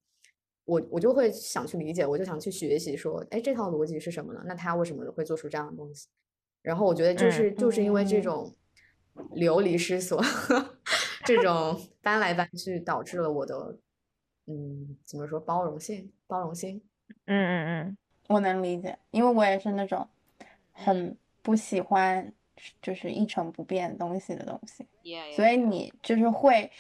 [0.64, 4.42] 我我就会想去理解，我就想去学习，说，哎，这套逻辑是什么呢？
[4.46, 6.08] 那他为什么会做出这样的东西？
[6.62, 8.56] 然后我觉得就嗯是就是因为这嗯种
[9.34, 10.20] 流离失所，
[11.24, 13.78] 这种搬来搬去，导致了我的
[14.46, 16.82] 嗯怎么说包容性，包容心。
[17.26, 17.96] 嗯嗯
[18.28, 20.08] 我能理解，因为我也是那种
[20.72, 22.32] 很不喜欢
[22.80, 26.70] 就是一成不变东西的东西，也所以你就是会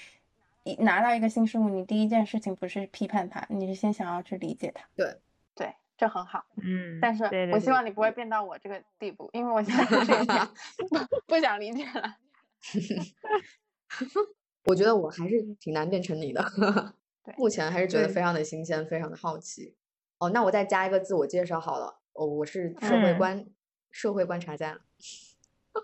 [0.62, 4.86] 一拿到一个新事物，你第一件事情不是批判它，你是先想要去理解它。
[4.94, 5.16] 对，
[5.54, 6.44] 对，这很好。
[6.56, 10.46] 嗯嗯，但是我希望你不会变到我这个地步，因为我现在就是有点
[10.90, 12.16] 不不想理解了。
[14.64, 16.44] 我觉得我还是挺难变成你的
[17.24, 19.74] 对，目前还是觉得非常的新鲜，非常的好奇。
[20.18, 23.46] 哦，那我再加一个自我介绍好了，哦，我是社会嗯观、
[23.90, 24.78] 社会观察家。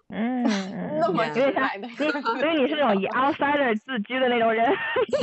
[0.09, 0.43] 嗯
[0.99, 2.05] 那么有直点像白的所
[2.49, 4.67] 以你是那种以 outsider 自居的那种人，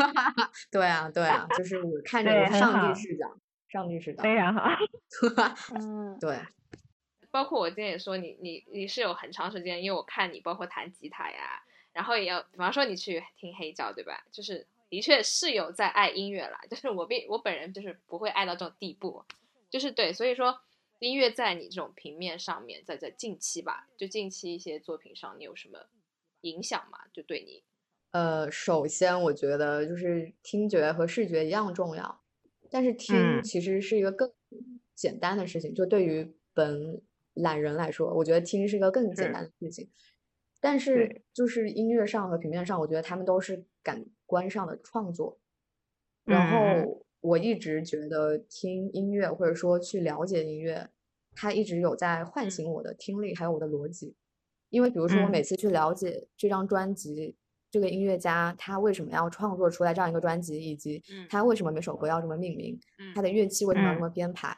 [0.72, 3.36] 对啊，对啊，就是我看着上帝视角，
[3.68, 4.24] 上帝视角。
[4.24, 4.64] 非常好。
[5.76, 6.40] 嗯，对，
[7.32, 14.24] 包括我今天也说你你你是有很长时间，因为我看你包括弹吉他呀，然后也要比方说你去听黑胶，对吧？
[14.32, 19.24] 就是的确是有在爱音乐啦，就是我并我本人就是不会爱到这种地步，
[19.70, 20.60] 就是对，所以说
[21.00, 25.80] 音乐在你这种平面上面，在在近期吧，就近期一些作品上，你有什么
[26.42, 27.00] 影响吗？
[27.14, 27.64] 就对你，
[28.12, 32.22] 呃，首先我觉得就是听觉和视觉一样重要，
[32.70, 34.30] 但是听嗯其实是一个更
[34.94, 37.02] 简单的事情，就对于本
[37.36, 39.90] 懒人来说，我觉得听是一个更简单的事情。
[40.62, 45.38] 但是就是音乐上和平面上，我觉得他们都是感官上的创作。
[46.24, 50.88] 然后我一直觉得听音乐或者说去了解音乐，
[51.36, 52.50] 它一直有在唤嗯。
[52.50, 54.16] 醒我的听力，还有我的逻辑。
[54.70, 55.44] 因为比如说我每嗯。
[55.44, 57.36] 次去了解这张专辑，
[57.72, 61.28] 这个音乐家他为什么要创作出来这样一个专辑，以及嗯。
[61.28, 63.74] 他为什么每首歌要这么命名，嗯他的乐器为。
[63.74, 64.02] 什么要这嗯。
[64.02, 64.56] 么编排，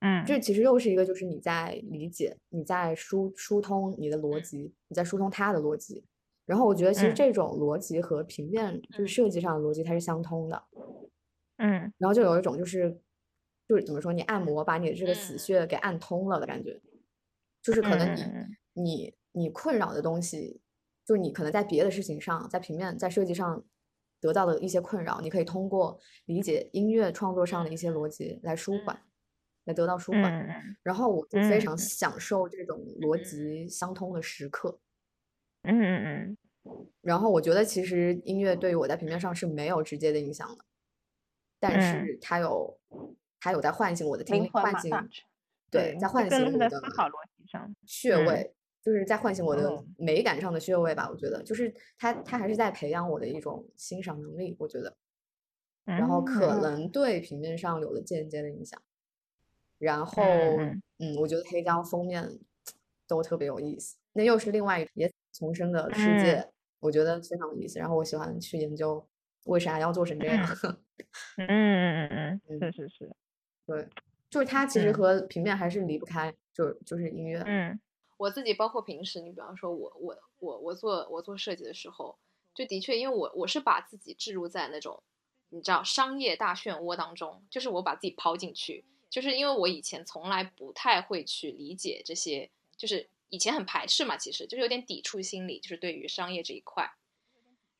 [0.00, 0.38] 嗯这。
[0.40, 4.42] 其实又是一个就是你在理解，你在疏疏通你的逻嗯。
[4.42, 6.04] 辑，你在疏通他的逻辑。
[6.46, 7.14] 然后我觉得其实嗯。
[7.14, 9.08] 这种逻辑和平面就是嗯。
[9.12, 10.64] 设计上的逻辑它是相通的。
[11.58, 11.92] 嗯。
[11.98, 13.00] 然后就有一种就是
[13.68, 15.38] 就是怎么说，你按摩把你的这个死嗯。
[15.38, 16.80] 穴给按通了的感觉，
[17.62, 18.34] 就是可能你
[18.74, 20.60] 你你困扰的东西，
[21.04, 23.62] 就你可能在别的事情上，在平面在设计上
[24.20, 28.98] 得到的一些困扰，你可以通过理解音乐创作上的一些逻辑来舒缓，
[29.68, 30.24] 来得到舒缓。
[30.24, 34.80] 嗯然后我就非嗯常享受这种逻嗯辑相通的时刻。
[35.62, 40.64] 嗯嗯嗯然后我觉得其实音乐对于我在平面上是没有直接的影响的，
[41.60, 42.78] 但嗯是它有
[43.38, 44.90] 它有在唤醒我的听力，唤醒
[45.70, 47.74] 对，在唤醒我的思考逻辑上。
[47.86, 51.08] 穴嗯位，就是在唤醒我的哦美感上的穴位吧。
[51.10, 54.96] 我觉得就是它它还是在培养我的一种欣赏能力，我觉得。
[55.84, 58.80] 然后可嗯能对平面上有了间接的影响。
[59.78, 62.28] 然后，嗯嗯，我觉得黑胶封面
[63.06, 66.50] 都特别有意思，那又是另外一个也重生的世嗯界，
[66.80, 67.78] 我觉得非常有意思。
[67.78, 69.06] 然后我喜欢去研究
[69.44, 70.44] 为啥要做成这样。
[71.38, 73.16] 嗯嗯嗯嗯，嗯是是是，
[73.66, 73.88] 对，
[74.28, 77.42] 就是它其实嗯和平面还是离不开，就就是音乐。
[77.46, 77.78] 嗯
[78.18, 82.18] 我自己包括平时，你比方说我我我我做我做设计的时候，
[82.52, 85.00] 就的确，因为我我是把自己置入在那种
[85.50, 96.90] 你知道商业大漩涡当中，就是我把自己抛进去，就是因为我以前从来不太会去理解这些，就是以前很排斥嘛，其实就是有点抵触心理，就是对于商业这一块。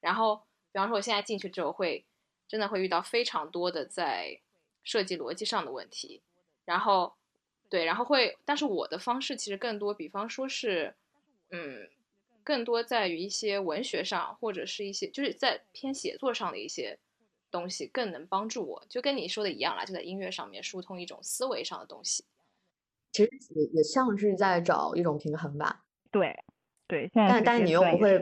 [0.01, 0.37] 然后，
[0.73, 2.05] 比方说我现在进去之后会，
[2.47, 4.41] 真的会遇到非常多的在
[4.83, 6.23] 设计逻辑上的问题，
[6.65, 7.15] 然后
[7.69, 10.95] 对，然后会，但是我的方式其实更多，比方说是，
[11.51, 11.91] 嗯，
[12.43, 16.99] 更多在于一些文学上，或者是一些就是在偏写作上的一些
[17.51, 22.25] 东西，更能帮助我，就跟你说的一样啦，就在音乐上面疏通一种思维上的东西。
[23.13, 25.85] 其实也也像是在找一种平衡吧。
[26.11, 26.35] 对
[26.87, 28.19] 对，现在但但你又不会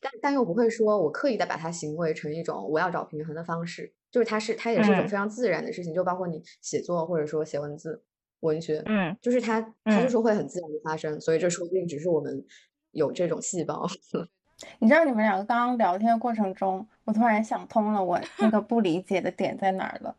[0.00, 8.02] 但但又不会说我刻意的把它行为成一种我要找平衡的方式，就是它是它也是一种嗯非常自然的事情，就包括你写作或者说写文字、
[8.40, 12.44] 文学，嗯就是它它就嗯是会很自然的发生，所以这说不定只是我们
[12.92, 13.86] 有这种细胞。
[14.78, 20.16] 你知道你们两个刚刚聊天的过程中，我突然想通了，我那个不理解的点在哪儿了。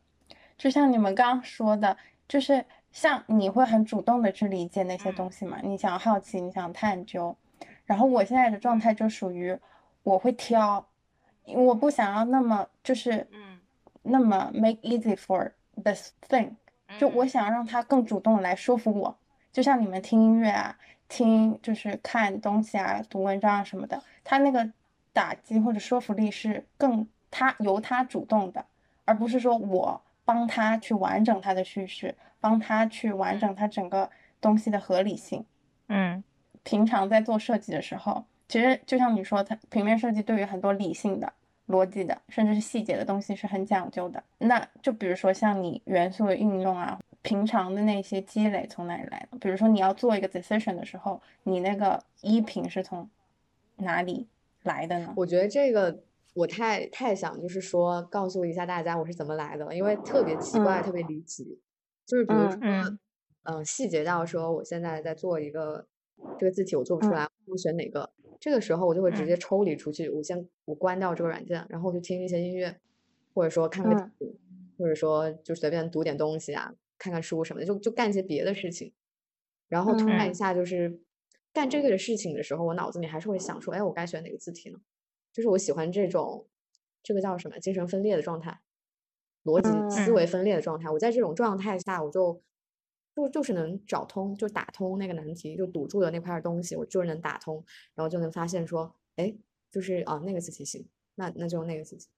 [0.58, 7.36] 就像你们刚刚说的，就是像你会很主动的去理解那些东西嘛，你想好奇，你想探究。
[7.86, 9.58] 然后我现在的状态就属于
[10.04, 10.86] 我会挑，
[11.46, 13.60] 我不想要那么就是嗯
[14.04, 15.52] 那么 make easy for
[15.84, 16.52] this thing，
[16.98, 19.18] 就我嗯想让他更主动来说服我，
[19.52, 20.78] 就像你们听音乐啊，
[21.10, 24.72] 听就是看东西啊，读文章啊什么的，他那个
[25.12, 28.64] 打击或者说服力是更他由他主动的，
[29.04, 35.44] 而不是说我帮他去完整他的叙事，帮他去完整他整个东西的合理性。
[35.88, 36.24] 嗯
[36.64, 41.34] 平常在做设计的时候，其实就像你说，它平面设计对于很多理性的、
[41.68, 44.22] 逻辑的，甚至是细节的东西是很讲究的。
[44.38, 49.38] 那就比如说像你元素的运用啊，平常的那些积累从哪里来的？
[49.40, 53.10] 比如说你要做一个 decision 的时候，你那个依凭是从
[53.78, 54.28] 哪里
[54.64, 55.14] 来的呢？
[55.18, 56.04] 我觉得这个
[56.34, 61.60] 我太太想就是说告诉一下大家我是怎么来的了，因为特别奇怪，嗯特别离奇。
[62.06, 63.00] 就是比如嗯说，嗯
[63.44, 65.86] 嗯、细节到说我现在在做一个
[66.38, 68.10] 这个字体，我做不出嗯来，我选哪个？
[68.40, 72.74] 这个时候我就会直接嗯抽离出去，我先我关掉这个软件，然后我去听一些音乐，
[73.34, 74.36] 或者说看个嗯图，
[74.78, 78.94] 或者说就随便读点东西啊，看看书什么的，就就干一些别的事情。
[79.68, 81.02] 然后突然一嗯下就是
[81.52, 84.80] 干这个的事情的时候，我脑子里还是会想说，哎，我该选哪个字体呢？
[85.32, 86.48] 就是我喜欢这种，
[87.02, 87.58] 这个叫什么？
[87.60, 88.60] 精神分裂的状态，
[89.44, 90.90] 逻辑思嗯维分裂的状态。
[90.90, 92.42] 我在这种状态下，我就
[93.16, 99.36] 就就是能找通，就打通那个难题，就堵住的那块东西，我就是能打通，然后就能发现说，哎，
[99.72, 102.10] 就是啊那个字体行，那那就用那个字体。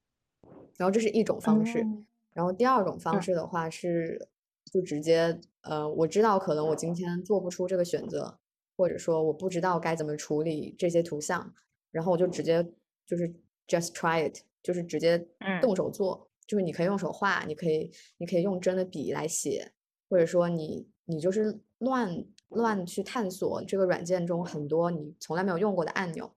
[0.77, 4.29] 然后这是一种方式，嗯然后第二种方嗯式的话是，
[4.71, 8.37] 就直接呃，我知道可能我今天做不出这个选择，
[8.75, 11.53] 或者说我不知道该怎么处理这些图像，
[11.91, 12.63] 然后我就直接
[13.05, 13.27] 就是
[13.67, 15.61] just try it，就是直接嗯。
[15.61, 19.71] 动手做，就是你可以用手画，你可以你可以用真的笔来写，
[20.09, 26.33] 或者说你你就是乱乱去探索这个软件中很多你从来没有用过的按钮，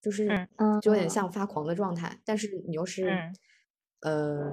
[0.00, 0.80] 就是嗯。
[0.80, 1.10] 就有点嗯。
[1.10, 3.34] 像发狂的状态，但是你又是嗯。
[4.02, 4.52] 呃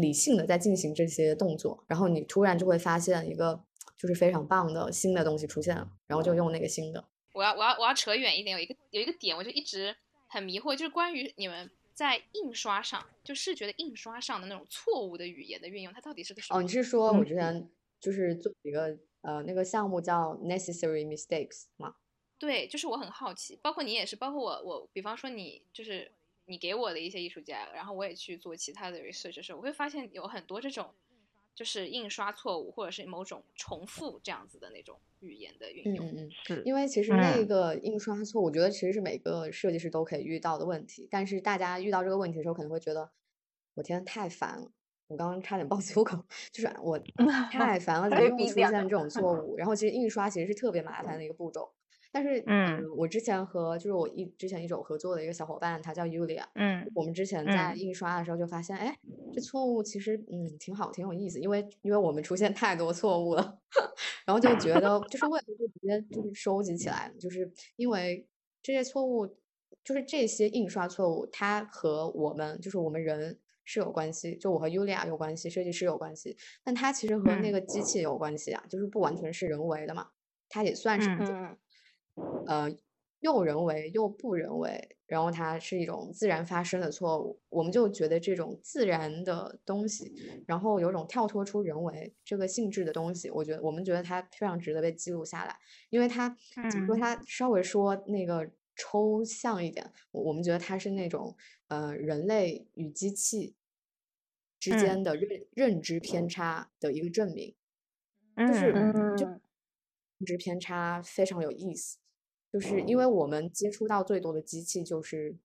[0.00, 3.64] 理性的在进行这些动作，然后你突然就会发现一个
[3.96, 9.94] 就是非常棒的新的东西出现了，然后就用那个新的，我要我要我要扯远一点，有一个有一个点，我就一直
[10.28, 16.58] 很迷惑，就是关于你们在印刷上，就视觉的印刷上的那种错误的语言的运用，它到底是个什么？
[16.58, 17.68] 哦，你是说我之前
[18.00, 21.96] 就是做一个呃那个项目叫 necessary mistakes 吗？
[22.38, 26.12] 对，就是我很好奇，包括你也是，包括我我，比方说你就是
[26.48, 30.92] 你给我的一些艺术家，然后我也去做其他的 research 的时候，我会发现有很多这种。
[31.54, 36.06] 就是印刷错误，或者是某种重复这样子的那种语言的运用。
[36.06, 41.08] 嗯嗯嗯，因为其实那个印刷错误，我觉得其实是每个设计师都可以遇到的问题。
[41.10, 43.10] 但是大家遇到这个问题的时候，可能会觉得，
[43.74, 44.70] 我天，太烦了！
[45.08, 46.96] 我刚刚差点爆粗口， 就是我
[47.50, 49.56] 太烦了，怎么又出现这种错 误？
[49.56, 51.72] 然后其实印刷其实是特别麻烦的一个步骤。
[52.10, 58.98] 但是，嗯，我之前和就是我一之前一种合作的一个小伙伴，他叫 Yulia，嗯，我们之前在印刷的时候就发现，哎，
[59.32, 63.58] 这错误其实嗯挺好，挺有意思，因为因为我们出现太多错误了，
[64.24, 68.26] 然后就觉得就是为什么不直接就是收集起来，就是因为
[68.62, 69.26] 这些错误，
[69.84, 80.08] 就是这些印刷错误，它和我们就是我们人是有关系，就我和 Yulia 有关系，设计师有关系，但它其实和那个机器有关系啊，就是不完全是人为的嘛，
[80.48, 81.08] 它也算是。
[82.46, 82.68] 呃，
[83.20, 90.12] 又人为又不人为，然后它是一种自然发生的错误，我们就觉得这种自然的东西，
[90.46, 95.56] 然后有种跳脱出人为这个性质的东西，我觉得我们觉得它非常值得被记录下来，
[95.90, 96.28] 因为它
[96.70, 103.56] 怎么说，它稍微说那个抽象一点，我们觉得它是那种呃人类与机器
[104.60, 107.54] 之间的认认知偏差的一个证明，
[108.36, 108.72] 就是
[109.16, 109.40] 就认
[110.24, 111.98] 知偏差非常有意思。
[112.52, 115.36] 就是因为我们接触到最多的机器就是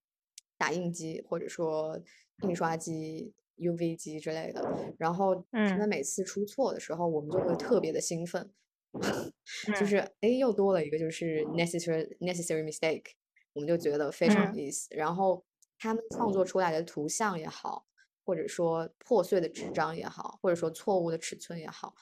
[0.57, 1.99] 打印机或者说
[2.43, 8.49] 印刷机、UV 机之类的，然后他们每次出错的时候，我们就会特别的兴奋，
[9.79, 13.05] 就是哎又多了一个就是 necessary necessary mistake，
[13.53, 14.87] 我们就觉得非常有意思。
[14.91, 15.43] 然后
[15.77, 17.85] 他们创作出来的图像也好，
[18.25, 21.93] 或者说破碎的纸张也好，或者说错误的尺寸也好。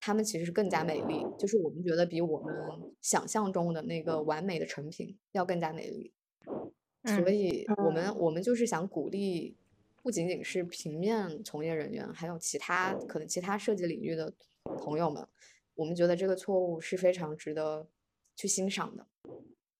[0.00, 2.54] 他们其实是更加美丽，就是我们觉得比我们
[3.02, 6.10] 想象中的那个完美的成品要更加美丽。
[7.04, 9.56] 所以，我们我们就是想鼓励，
[10.02, 14.32] 不仅仅是平面从业人员，还有其他可能其他设计领域的
[14.64, 15.26] 朋友们，
[15.74, 17.86] 我们觉得这个错误是非常值得
[18.36, 19.06] 去欣赏的，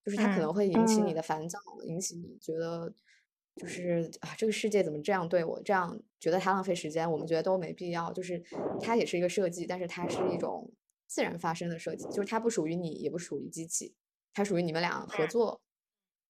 [0.05, 2.93] 就是它可能会引起你的烦躁，引起你觉得。
[3.57, 5.61] 就是啊，这个世界怎么这样对我？
[5.63, 8.13] 这样觉得它浪费时间，我们觉得都没必要。
[8.13, 8.43] 就是
[8.81, 10.73] 它也是一个设计，但是它是一种
[11.07, 13.95] 自然发生的设计，就是它不属于你，也不属于机器，
[14.33, 15.61] 它属于你们俩合作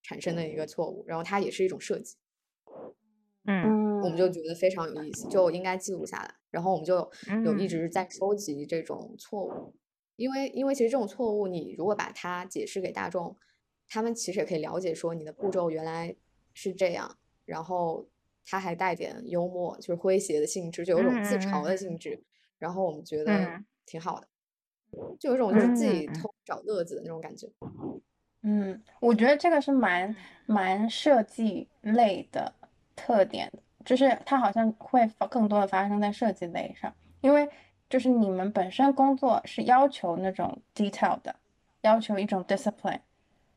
[0.03, 1.05] 产生的一个错误。
[1.07, 2.17] 然后它也是一种设计，
[3.45, 6.35] 嗯，我们就觉得非常有意思，就应该记录下来。
[6.51, 7.09] 然后我们就
[7.45, 9.75] 有一直在收集这种错误，
[10.17, 13.37] 因为因为其实这种错误，你如果把它解释给大众，
[13.89, 16.17] 他们其实也可以了解说你的步骤原来。
[16.63, 18.07] 是这样，然后
[18.45, 22.23] 他还带点幽默，就是诙谐的性质，就有种自嘲的性质。
[22.59, 24.29] 然后我们觉得挺好的，
[25.19, 27.49] 就有种就是自己偷找乐子的那种感觉。
[28.43, 32.53] 嗯，我觉得这个是蛮蛮设计类的
[32.95, 33.51] 特点，
[33.83, 37.49] 就是它好像会更多的发生在设计类上，因为
[37.89, 41.37] 就是你们本身工作是要求那种 detail 的，
[41.81, 43.01] 要求一种 discipline，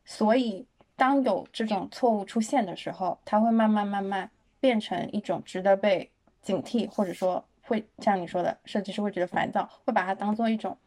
[0.05, 0.65] 所以。
[1.03, 4.31] 当有这种错误出现的时候，它会慢慢慢慢
[4.61, 6.09] 变成一种值得被
[6.41, 10.77] 警惕，或者说会像你说的，设计师会觉得烦躁，会把它当做一种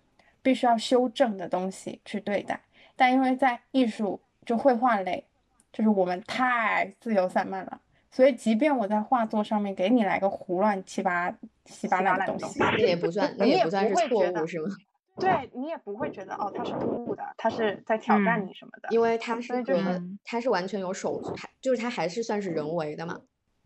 [0.41, 2.59] 必须要修正的东西去对待。
[2.97, 5.23] 但因为在艺术就绘画类，
[5.71, 7.79] 就是我们太自由散漫了，
[8.11, 11.31] 所以即便我在画作上面给你来个胡乱七八
[11.67, 14.69] 七八烂的东西，那也不算， 那也不算是错误，是吗？
[15.19, 23.21] 对你也不会觉得哦，他是突兀的，他是在挑战你什么的，因为他是就是，他是完全有手，还就是他还是算是人为的嘛，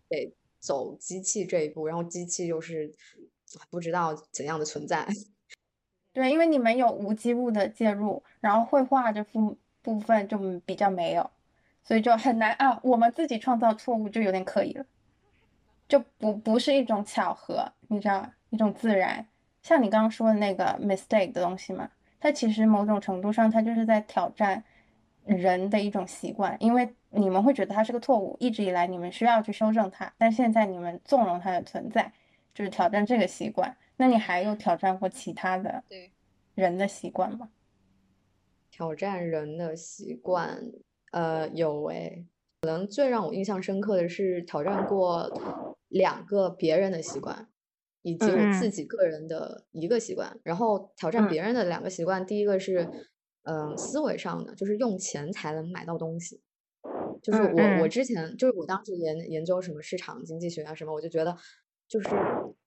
[0.08, 2.94] 得走机器这一步，然后机器又是
[3.68, 5.06] 不知道怎样的存在。
[6.12, 11.30] 对，因为你们有无机物的介入，然后绘画这部部分就比较没有，
[11.82, 12.78] 所以就很难啊。
[12.82, 14.86] 我们自己创造错误就有点可以了，
[15.88, 19.26] 就不不是一种巧合，你知道，一种自然。
[19.62, 24.64] 像你刚刚说的那个 mistake 的东西嘛，它其实某种程度上，它就是在挑战
[25.24, 32.12] 人的一种习惯，因为你们会觉得它是个错误，一直以来你们需要去修正它，但现在你们纵容它的存在，
[32.54, 33.76] 就是挑战这个习惯。
[33.96, 35.84] 那你还有挑战过其他的
[36.54, 37.50] 人的习惯吗？
[38.70, 40.58] 挑战人的习惯，
[41.12, 42.24] 呃，有诶，
[42.62, 45.30] 可能最让我印象深刻的是挑战过
[45.88, 47.46] 两个别人的习惯。
[48.02, 52.24] 以及我自己个人的一个习惯，然后挑战别人的两个习惯。
[52.24, 52.88] 第一个是，
[53.44, 56.40] 嗯、呃思维上的，就是用钱才能买到东西。
[57.22, 61.36] 就是嗯我我嗯之前就是我当时研研究什么市场经济学啊什么，我就觉得
[61.86, 62.08] 就是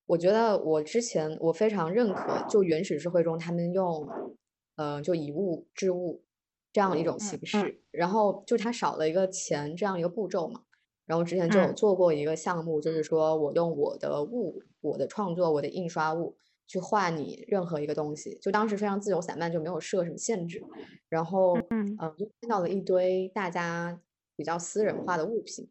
[0.05, 4.07] 我觉得我之前我非常认可，就原始社会中他们用
[4.75, 6.23] 呃就以物治物
[6.71, 10.61] 这样一种形嗯式，然后就它少了一个钱这样一个步骤嘛。
[11.05, 11.73] 然后之前就有嗯。
[11.73, 16.35] 做过一个项目，就是说我用我的物、我的创作、我的印刷物
[16.67, 20.65] 去画你任何一个东西，就当时非常自由散漫，就没有设什么限制。
[21.09, 22.01] 然后，嗯。
[22.01, 24.01] 嗯，就看到了一堆大家
[24.35, 25.69] 比较私人化的物品，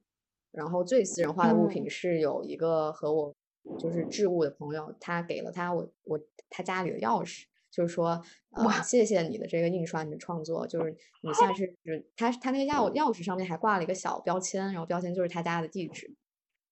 [0.53, 3.35] 然后最私人化的物品是有一个和我
[3.79, 6.21] 就是置物的朋友，他给了他我我
[6.51, 16.15] 他家里的钥匙，就是说，呃，谢谢你的这个印刷，你的创作，就是你现在是就是他他那个钥钥匙上面还挂了一个小标签，然后标签就是他家的地址，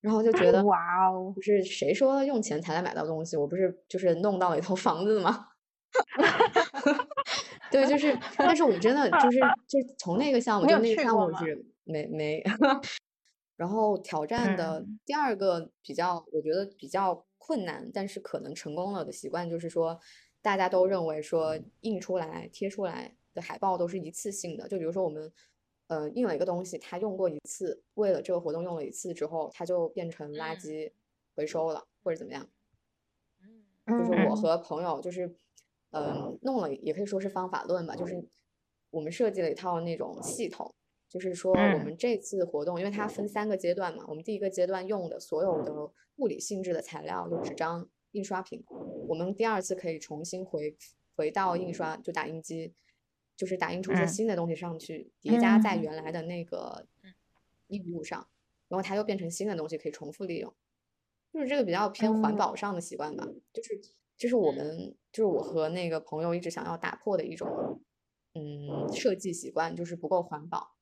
[0.03, 0.79] 然后就觉得哇
[1.09, 5.49] 哦，不是谁说用钱才能买到东西，我不是就是弄到了一套房子吗？
[7.73, 12.43] 对，就是，但是我真的就是 就从那个项目，就那个项目是没没，
[13.57, 14.99] 然后挑战的嗯。
[15.07, 19.99] 第二个比较，我觉得比较困难，但是可能成功了的习惯就是说，
[20.43, 25.33] 大家都认为说印出来、贴出来的海报都是一次性的，就比如说我们。
[25.91, 30.93] 呃，印了一个东西，它用过一次，为了这个活动用了一次之后，它就变成垃嗯圾
[31.35, 32.49] 回收了，或者怎么样。
[33.87, 35.35] 嗯就是我嗯和朋友就是，
[35.91, 38.25] 嗯，弄了也可以说是方法论吧，就是
[38.91, 40.73] 我们设计了一套那种系统，
[41.09, 48.65] 就是说我嗯们这次活动，因为它分三个阶段嘛，我们第一个阶段用的所有的物理性质的材料，就纸张、印刷品，
[49.09, 50.77] 我们第二次可以重新回
[51.17, 52.73] 回到印刷，就打印机，
[53.37, 54.07] 就是打印出一些嗯。
[54.07, 55.83] 新的东西上去，叠加在嗯。
[55.83, 57.15] 原来的那个嗯。
[57.69, 58.29] 印物上，
[58.69, 60.53] 然后它又变成新的东西，可以重复利用。
[61.33, 62.37] 就是这个比较偏环嗯。
[62.37, 63.81] 保上的习惯吧，就是
[64.17, 67.81] 这是我们就是我和那个朋友一直想要打破的一种
[68.35, 70.75] 嗯设计习惯，就是不够环保。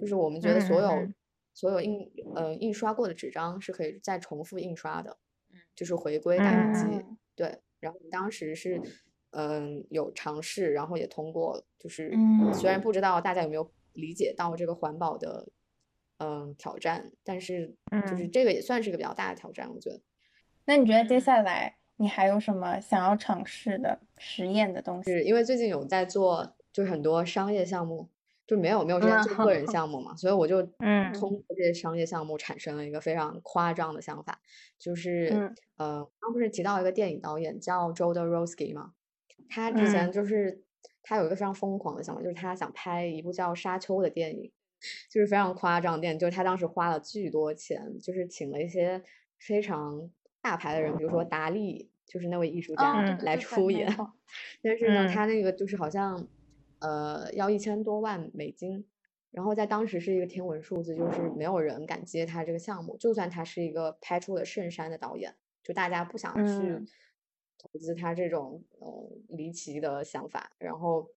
[0.00, 1.08] 就是我们觉得所有、
[1.54, 5.21] 所有印呃印刷过的纸张是可以再重复印刷的嗯，
[5.74, 6.80] 就是回归打印机。
[6.84, 8.80] 嗯对，然后当时是
[9.30, 15.48] 嗯有尝试，然后也通过了，就是嗯虽然不知道大家有没有理解到这个环保的
[16.18, 17.74] 嗯挑战，但是
[18.06, 20.00] 就是嗯这个也算是一个比较大的挑战，我觉得。
[20.66, 25.10] 那你觉得接嗯下来你还有什么想要尝试的实验的东西？
[25.10, 28.10] 是因为最近有在做，就是很多商业项目，
[28.52, 34.38] 就没有没有时间做个人项目嘛，所以我就嗯通过这些商业项目产生了一个非常夸张的想法，
[34.78, 38.92] 就是嗯呃，刚不是提到一个电影导演叫 Jodorowsky 吗？
[39.48, 40.62] 他之前嗯就是
[41.02, 44.52] 他有一个非常疯狂的想法，就是他想拍一部叫《沙丘》的电影，
[45.10, 49.02] 就是非常夸张的电影，就是他当时花了巨多钱，就是请了一些
[49.38, 50.10] 非常
[50.42, 53.88] 大牌的人，比如说达利，就是那位艺术家哦，来出演。
[54.62, 56.26] 但是呢，嗯他那个就是好像，
[56.82, 58.84] 呃，要一千多万美金，
[59.30, 66.86] 然后在当时是一个天文数字，就是没有人敢接他这个项目，就算他是一个拍出了《圣山》的导演，就大家不想去嗯。
[67.58, 71.08] 投资他这种呃离奇的想法，然后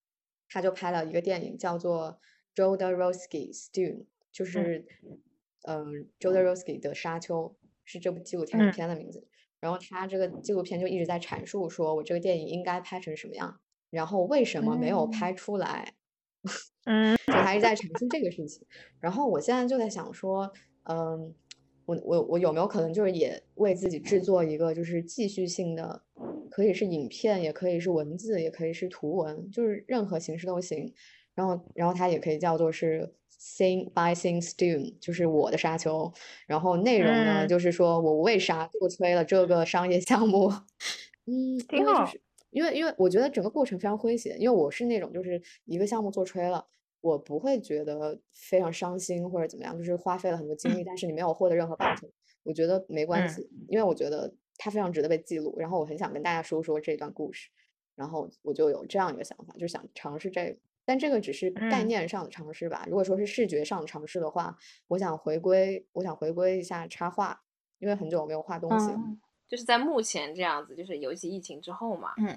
[0.48, 2.20] 他就拍了一个电影叫做
[2.54, 4.86] Jodorowsky's Dune，就是
[5.62, 7.48] 嗯 Jodorowsky 的《沙丘》
[7.84, 8.70] 是这部纪录片嗯。
[8.70, 9.26] 片的名字。
[9.58, 13.58] 然后他这个纪录片就一直在阐述说，我这个电影应该拍成什么样，
[13.96, 15.94] 然后为什么没有嗯拍出来，
[16.84, 18.62] 嗯就还是在澄清这个事情。
[19.00, 21.34] 然后我现在就在想说，嗯，
[21.86, 26.02] 我我我有没有可能就是也为自己制作一个就是继续性的，
[26.50, 30.92] 可以是影片，也可以是文字，也可以是图文，就是任何形式都行。
[31.34, 36.12] 然后然后它也可以叫做是 Sing by Sing Stone，就是我的沙丘。
[36.46, 40.52] 然后内容呢，嗯就是说我为啥做推了这个商业项目，
[41.26, 42.20] 嗯，挺好就是
[42.56, 46.66] 因为因为我觉得整个过程非常诙谐，因为我是那种就是一个项目做吹了。
[47.02, 52.10] 我不会觉得非常伤心或者怎么样，就是花费了很多精力，但是你没有获得任何报酬，
[52.44, 55.54] 我觉得没关嗯系，因为我觉得它非常值得被记录。
[55.58, 57.50] 然后我很想跟大家说说这段故事，
[57.94, 60.56] 然后我就有这样一个想法，就想尝试这个。
[60.86, 62.86] 但这个只是概嗯念上的尝试吧。
[62.88, 64.56] 如果说是视觉上的尝试的话，
[64.88, 67.42] 我想回归，我想回归一下插画，
[67.78, 68.96] 因为很久没有画东西了。
[68.96, 72.36] 嗯就是在目前这样子，就是尤其疫情之后嘛，嗯，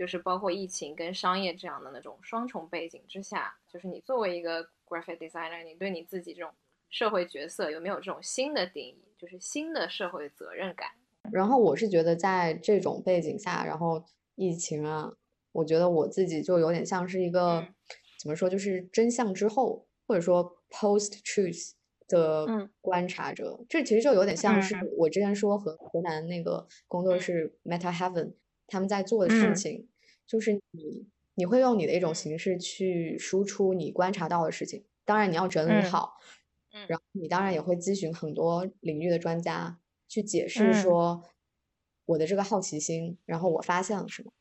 [0.00, 6.50] 就是包括疫情跟商业这样的那种双重背景之下，就是你作为一个 graphic designer，你对你自己这种
[6.88, 10.88] 社会角色有没有这种新的定义，就是新的社会责任感？
[11.30, 14.02] 然后我是觉得在这种背景下，然后
[14.36, 15.12] 疫情啊，
[15.52, 17.74] 我觉得我自己就有点像是一个、嗯
[18.18, 21.72] 怎么说，就是真相之后，或者说 post truth
[22.08, 23.62] 的嗯观察者。
[23.68, 28.32] 这其实就有点像是嗯我之前说和河南那个工作嗯室 Meta Heaven
[28.66, 29.88] 他们在做的事嗯情，
[30.30, 36.14] 就是你你会用你的一种形式去输出你观察到的事情，当然你要整理嗯好，
[36.72, 36.96] 嗯然。
[36.98, 40.72] 后你当然也会咨询很多领域的专家去解释嗯。
[40.72, 41.24] 说
[42.06, 44.32] 我的这个好奇心，然后我发现了什么。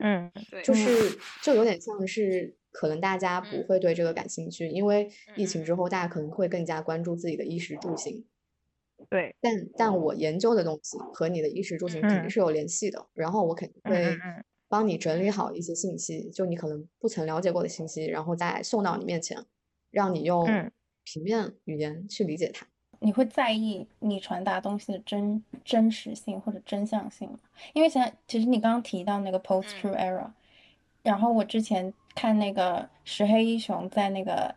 [0.00, 0.72] 嗯对，就。
[0.72, 3.64] 嗯是就有点像是可能大家不嗯。
[3.64, 5.88] 会对这个感兴趣，因为疫嗯情之后。
[5.88, 8.24] 大家可能会更加关注自己的衣食住行。
[9.10, 12.30] 对，但但我研究的东西和你的衣食住行肯定嗯。
[12.30, 14.24] 是有联系的，然后我肯定嗯会
[14.72, 19.36] 帮你整理好一些信息，就你可能不曾了解过的信息，然后再送到你面前，
[19.90, 20.72] 让你用嗯
[21.04, 22.66] 平面语言去理解它。
[23.00, 27.38] 你会在意你传达东西的真真实性或者真相性吗？
[27.74, 30.30] 因为现在其实你刚刚提到那个 post true era，、
[31.02, 34.54] 然后我之前看那个石黑一雄在那个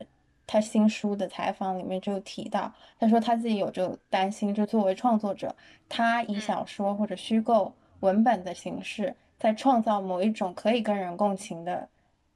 [0.47, 5.53] 他新书的采访里面就提到，他说他自己有这个担心，就作为创作者，
[5.89, 11.88] 他以嗯小说或者虚构文本的形式，在创造某一种可以跟人共情的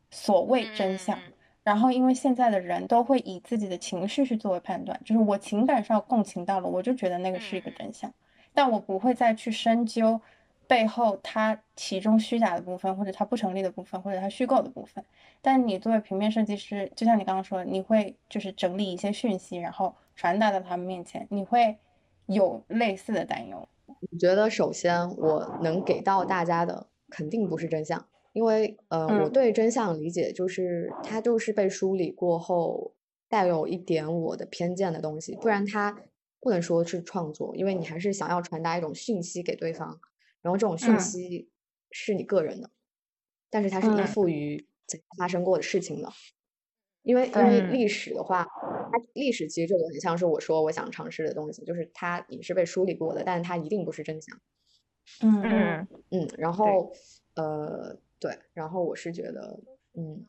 [0.09, 1.17] 所谓真相。
[1.17, 8.11] 嗯然后，因为现在的人都会以自己的情绪去作为判断，就是我情感上共情到了，我就觉得那个是一个嗯真相，
[8.55, 10.19] 但我不会再去深究
[10.65, 15.03] 背后它其中虚假的部分，或者它不成立的部分，或者它虚构的部分。
[15.41, 21.77] 但你作为平面设计师，就像你刚刚说的，你会就是整理一些讯息，然后传达到他们面前，你会
[22.25, 23.67] 有类似的担忧。
[24.11, 29.33] 我觉得首先我能给到大家的肯定不是真相，因为呃，我嗯。
[29.33, 32.95] 对真相理解就是它就是被梳理过后
[33.27, 35.97] 带有一点我的偏见的东西，不然它
[36.39, 39.99] 不能说是创作，因为你还是想要传达一种讯息给对方，
[40.41, 40.99] 然后这种讯嗯。
[40.99, 41.49] 息
[41.91, 42.69] 是你个人的，
[43.49, 44.05] 但是它是依嗯。
[44.05, 46.09] 附于曾经发生过的事情的。
[47.09, 48.45] 因为因为历史的话，
[48.91, 54.39] 它历史其实就有点像是我说我想尝试的东西，就是它也是被梳理过的，但是它一定不是真相。
[55.21, 56.93] 嗯嗯嗯，然后
[57.33, 59.59] 呃，对，然后我是觉得，
[59.95, 60.23] 嗯，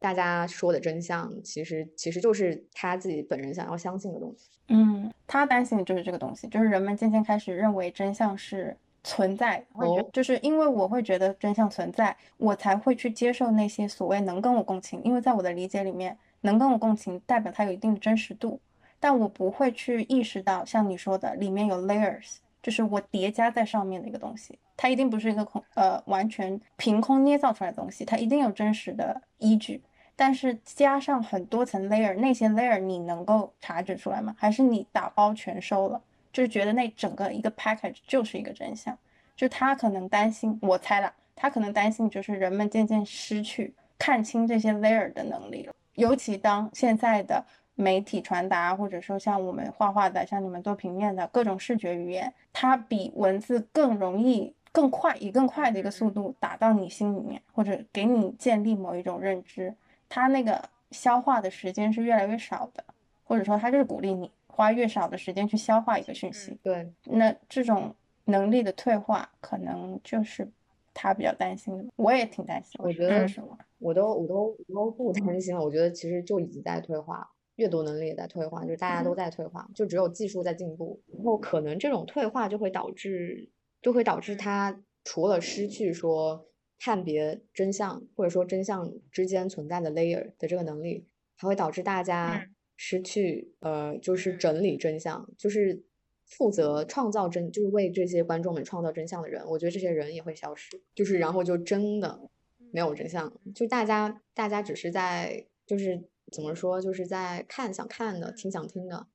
[0.00, 4.50] 大家说的真相其实其实就是他自己本人想要相信的东西。
[4.66, 8.76] 嗯，他担心的就是这个东西，就是人们渐渐开始认为真相是
[9.06, 9.64] 存在
[10.12, 18.58] 就是因为我会觉得真相存在，我才会去接受那些所谓能跟我共情，因为在我的理解里面，能跟我共情代表它有一定的真实度，
[18.98, 29.80] 但我不会去意识到像你说的里面有 layers，就是我叠加在上面的一个东西，它一定不是一个空呃完全凭空捏造出来的东西，它一定有真实的依据。
[30.16, 34.34] 但是加上很多层 layer，那些 layer 你能够察觉出来吗？
[34.36, 36.00] 还是你打包全收了，
[36.36, 38.94] 就是觉得那整个一个 package 就是一个真相？
[39.34, 45.72] 就他可能担心，我猜啦，他可能担心就是人们渐渐失去看清这些 layer 的能力了。
[45.94, 47.42] 尤其当现在的
[47.74, 59.74] 媒体传达，或者说像我们画画的，像你们做平面的各种视觉语言，它比文字更容易、更快，以更快的一个速度打到你心里面，或者给你建立某一种认知。
[60.10, 62.84] 它那个消化的时间是越来越少的，
[63.24, 66.58] 或者说它就是鼓励你花越少的时间去消化一个讯息。
[66.62, 67.94] 对，那这种
[68.24, 70.50] 能力的退化，可能就是
[70.94, 71.84] 他比较担心的。
[71.96, 73.58] 我也挺担心的，我觉得什么。
[73.78, 75.62] 我都我都我都不担心了。
[75.62, 80.98] 我觉得其实就已经在退化，阅读能力也在退化，就是大家都在退化，就只有技术在进步。
[81.12, 83.50] 然后可能这种退化就会导致，
[83.82, 86.46] 就会导致他除了失去说
[86.80, 91.06] 判别真相，或者说真相之间存在的 layer 的这个能力，
[91.36, 94.38] 还会导致大家嗯失去呃，就是嗯。
[94.38, 95.82] 整理真相，就是
[96.26, 102.28] 负责创造真，就是为这些观众们创造真相的人，我觉得这些人也会消失，就是然后就真的
[102.72, 109.06] 没有真相，就大家大家只是在就是怎么说，就是在看想看的，听想听的，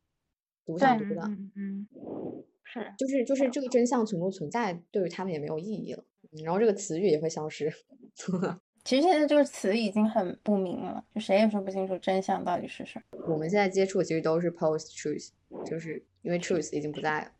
[0.65, 1.87] 读想读的，嗯嗯，
[2.63, 6.03] 是，就是就是这个真相存不存在，对于他们也没有意义了。
[6.31, 7.71] 嗯然后这个词语也会消失。
[8.83, 13.23] 其实现在这个词已经很不明了，就谁也说不清楚真相到底是什么。
[13.27, 15.29] 我们现在接触其实都是 post truth，
[15.65, 17.31] 就是因为 truth 已经不在了。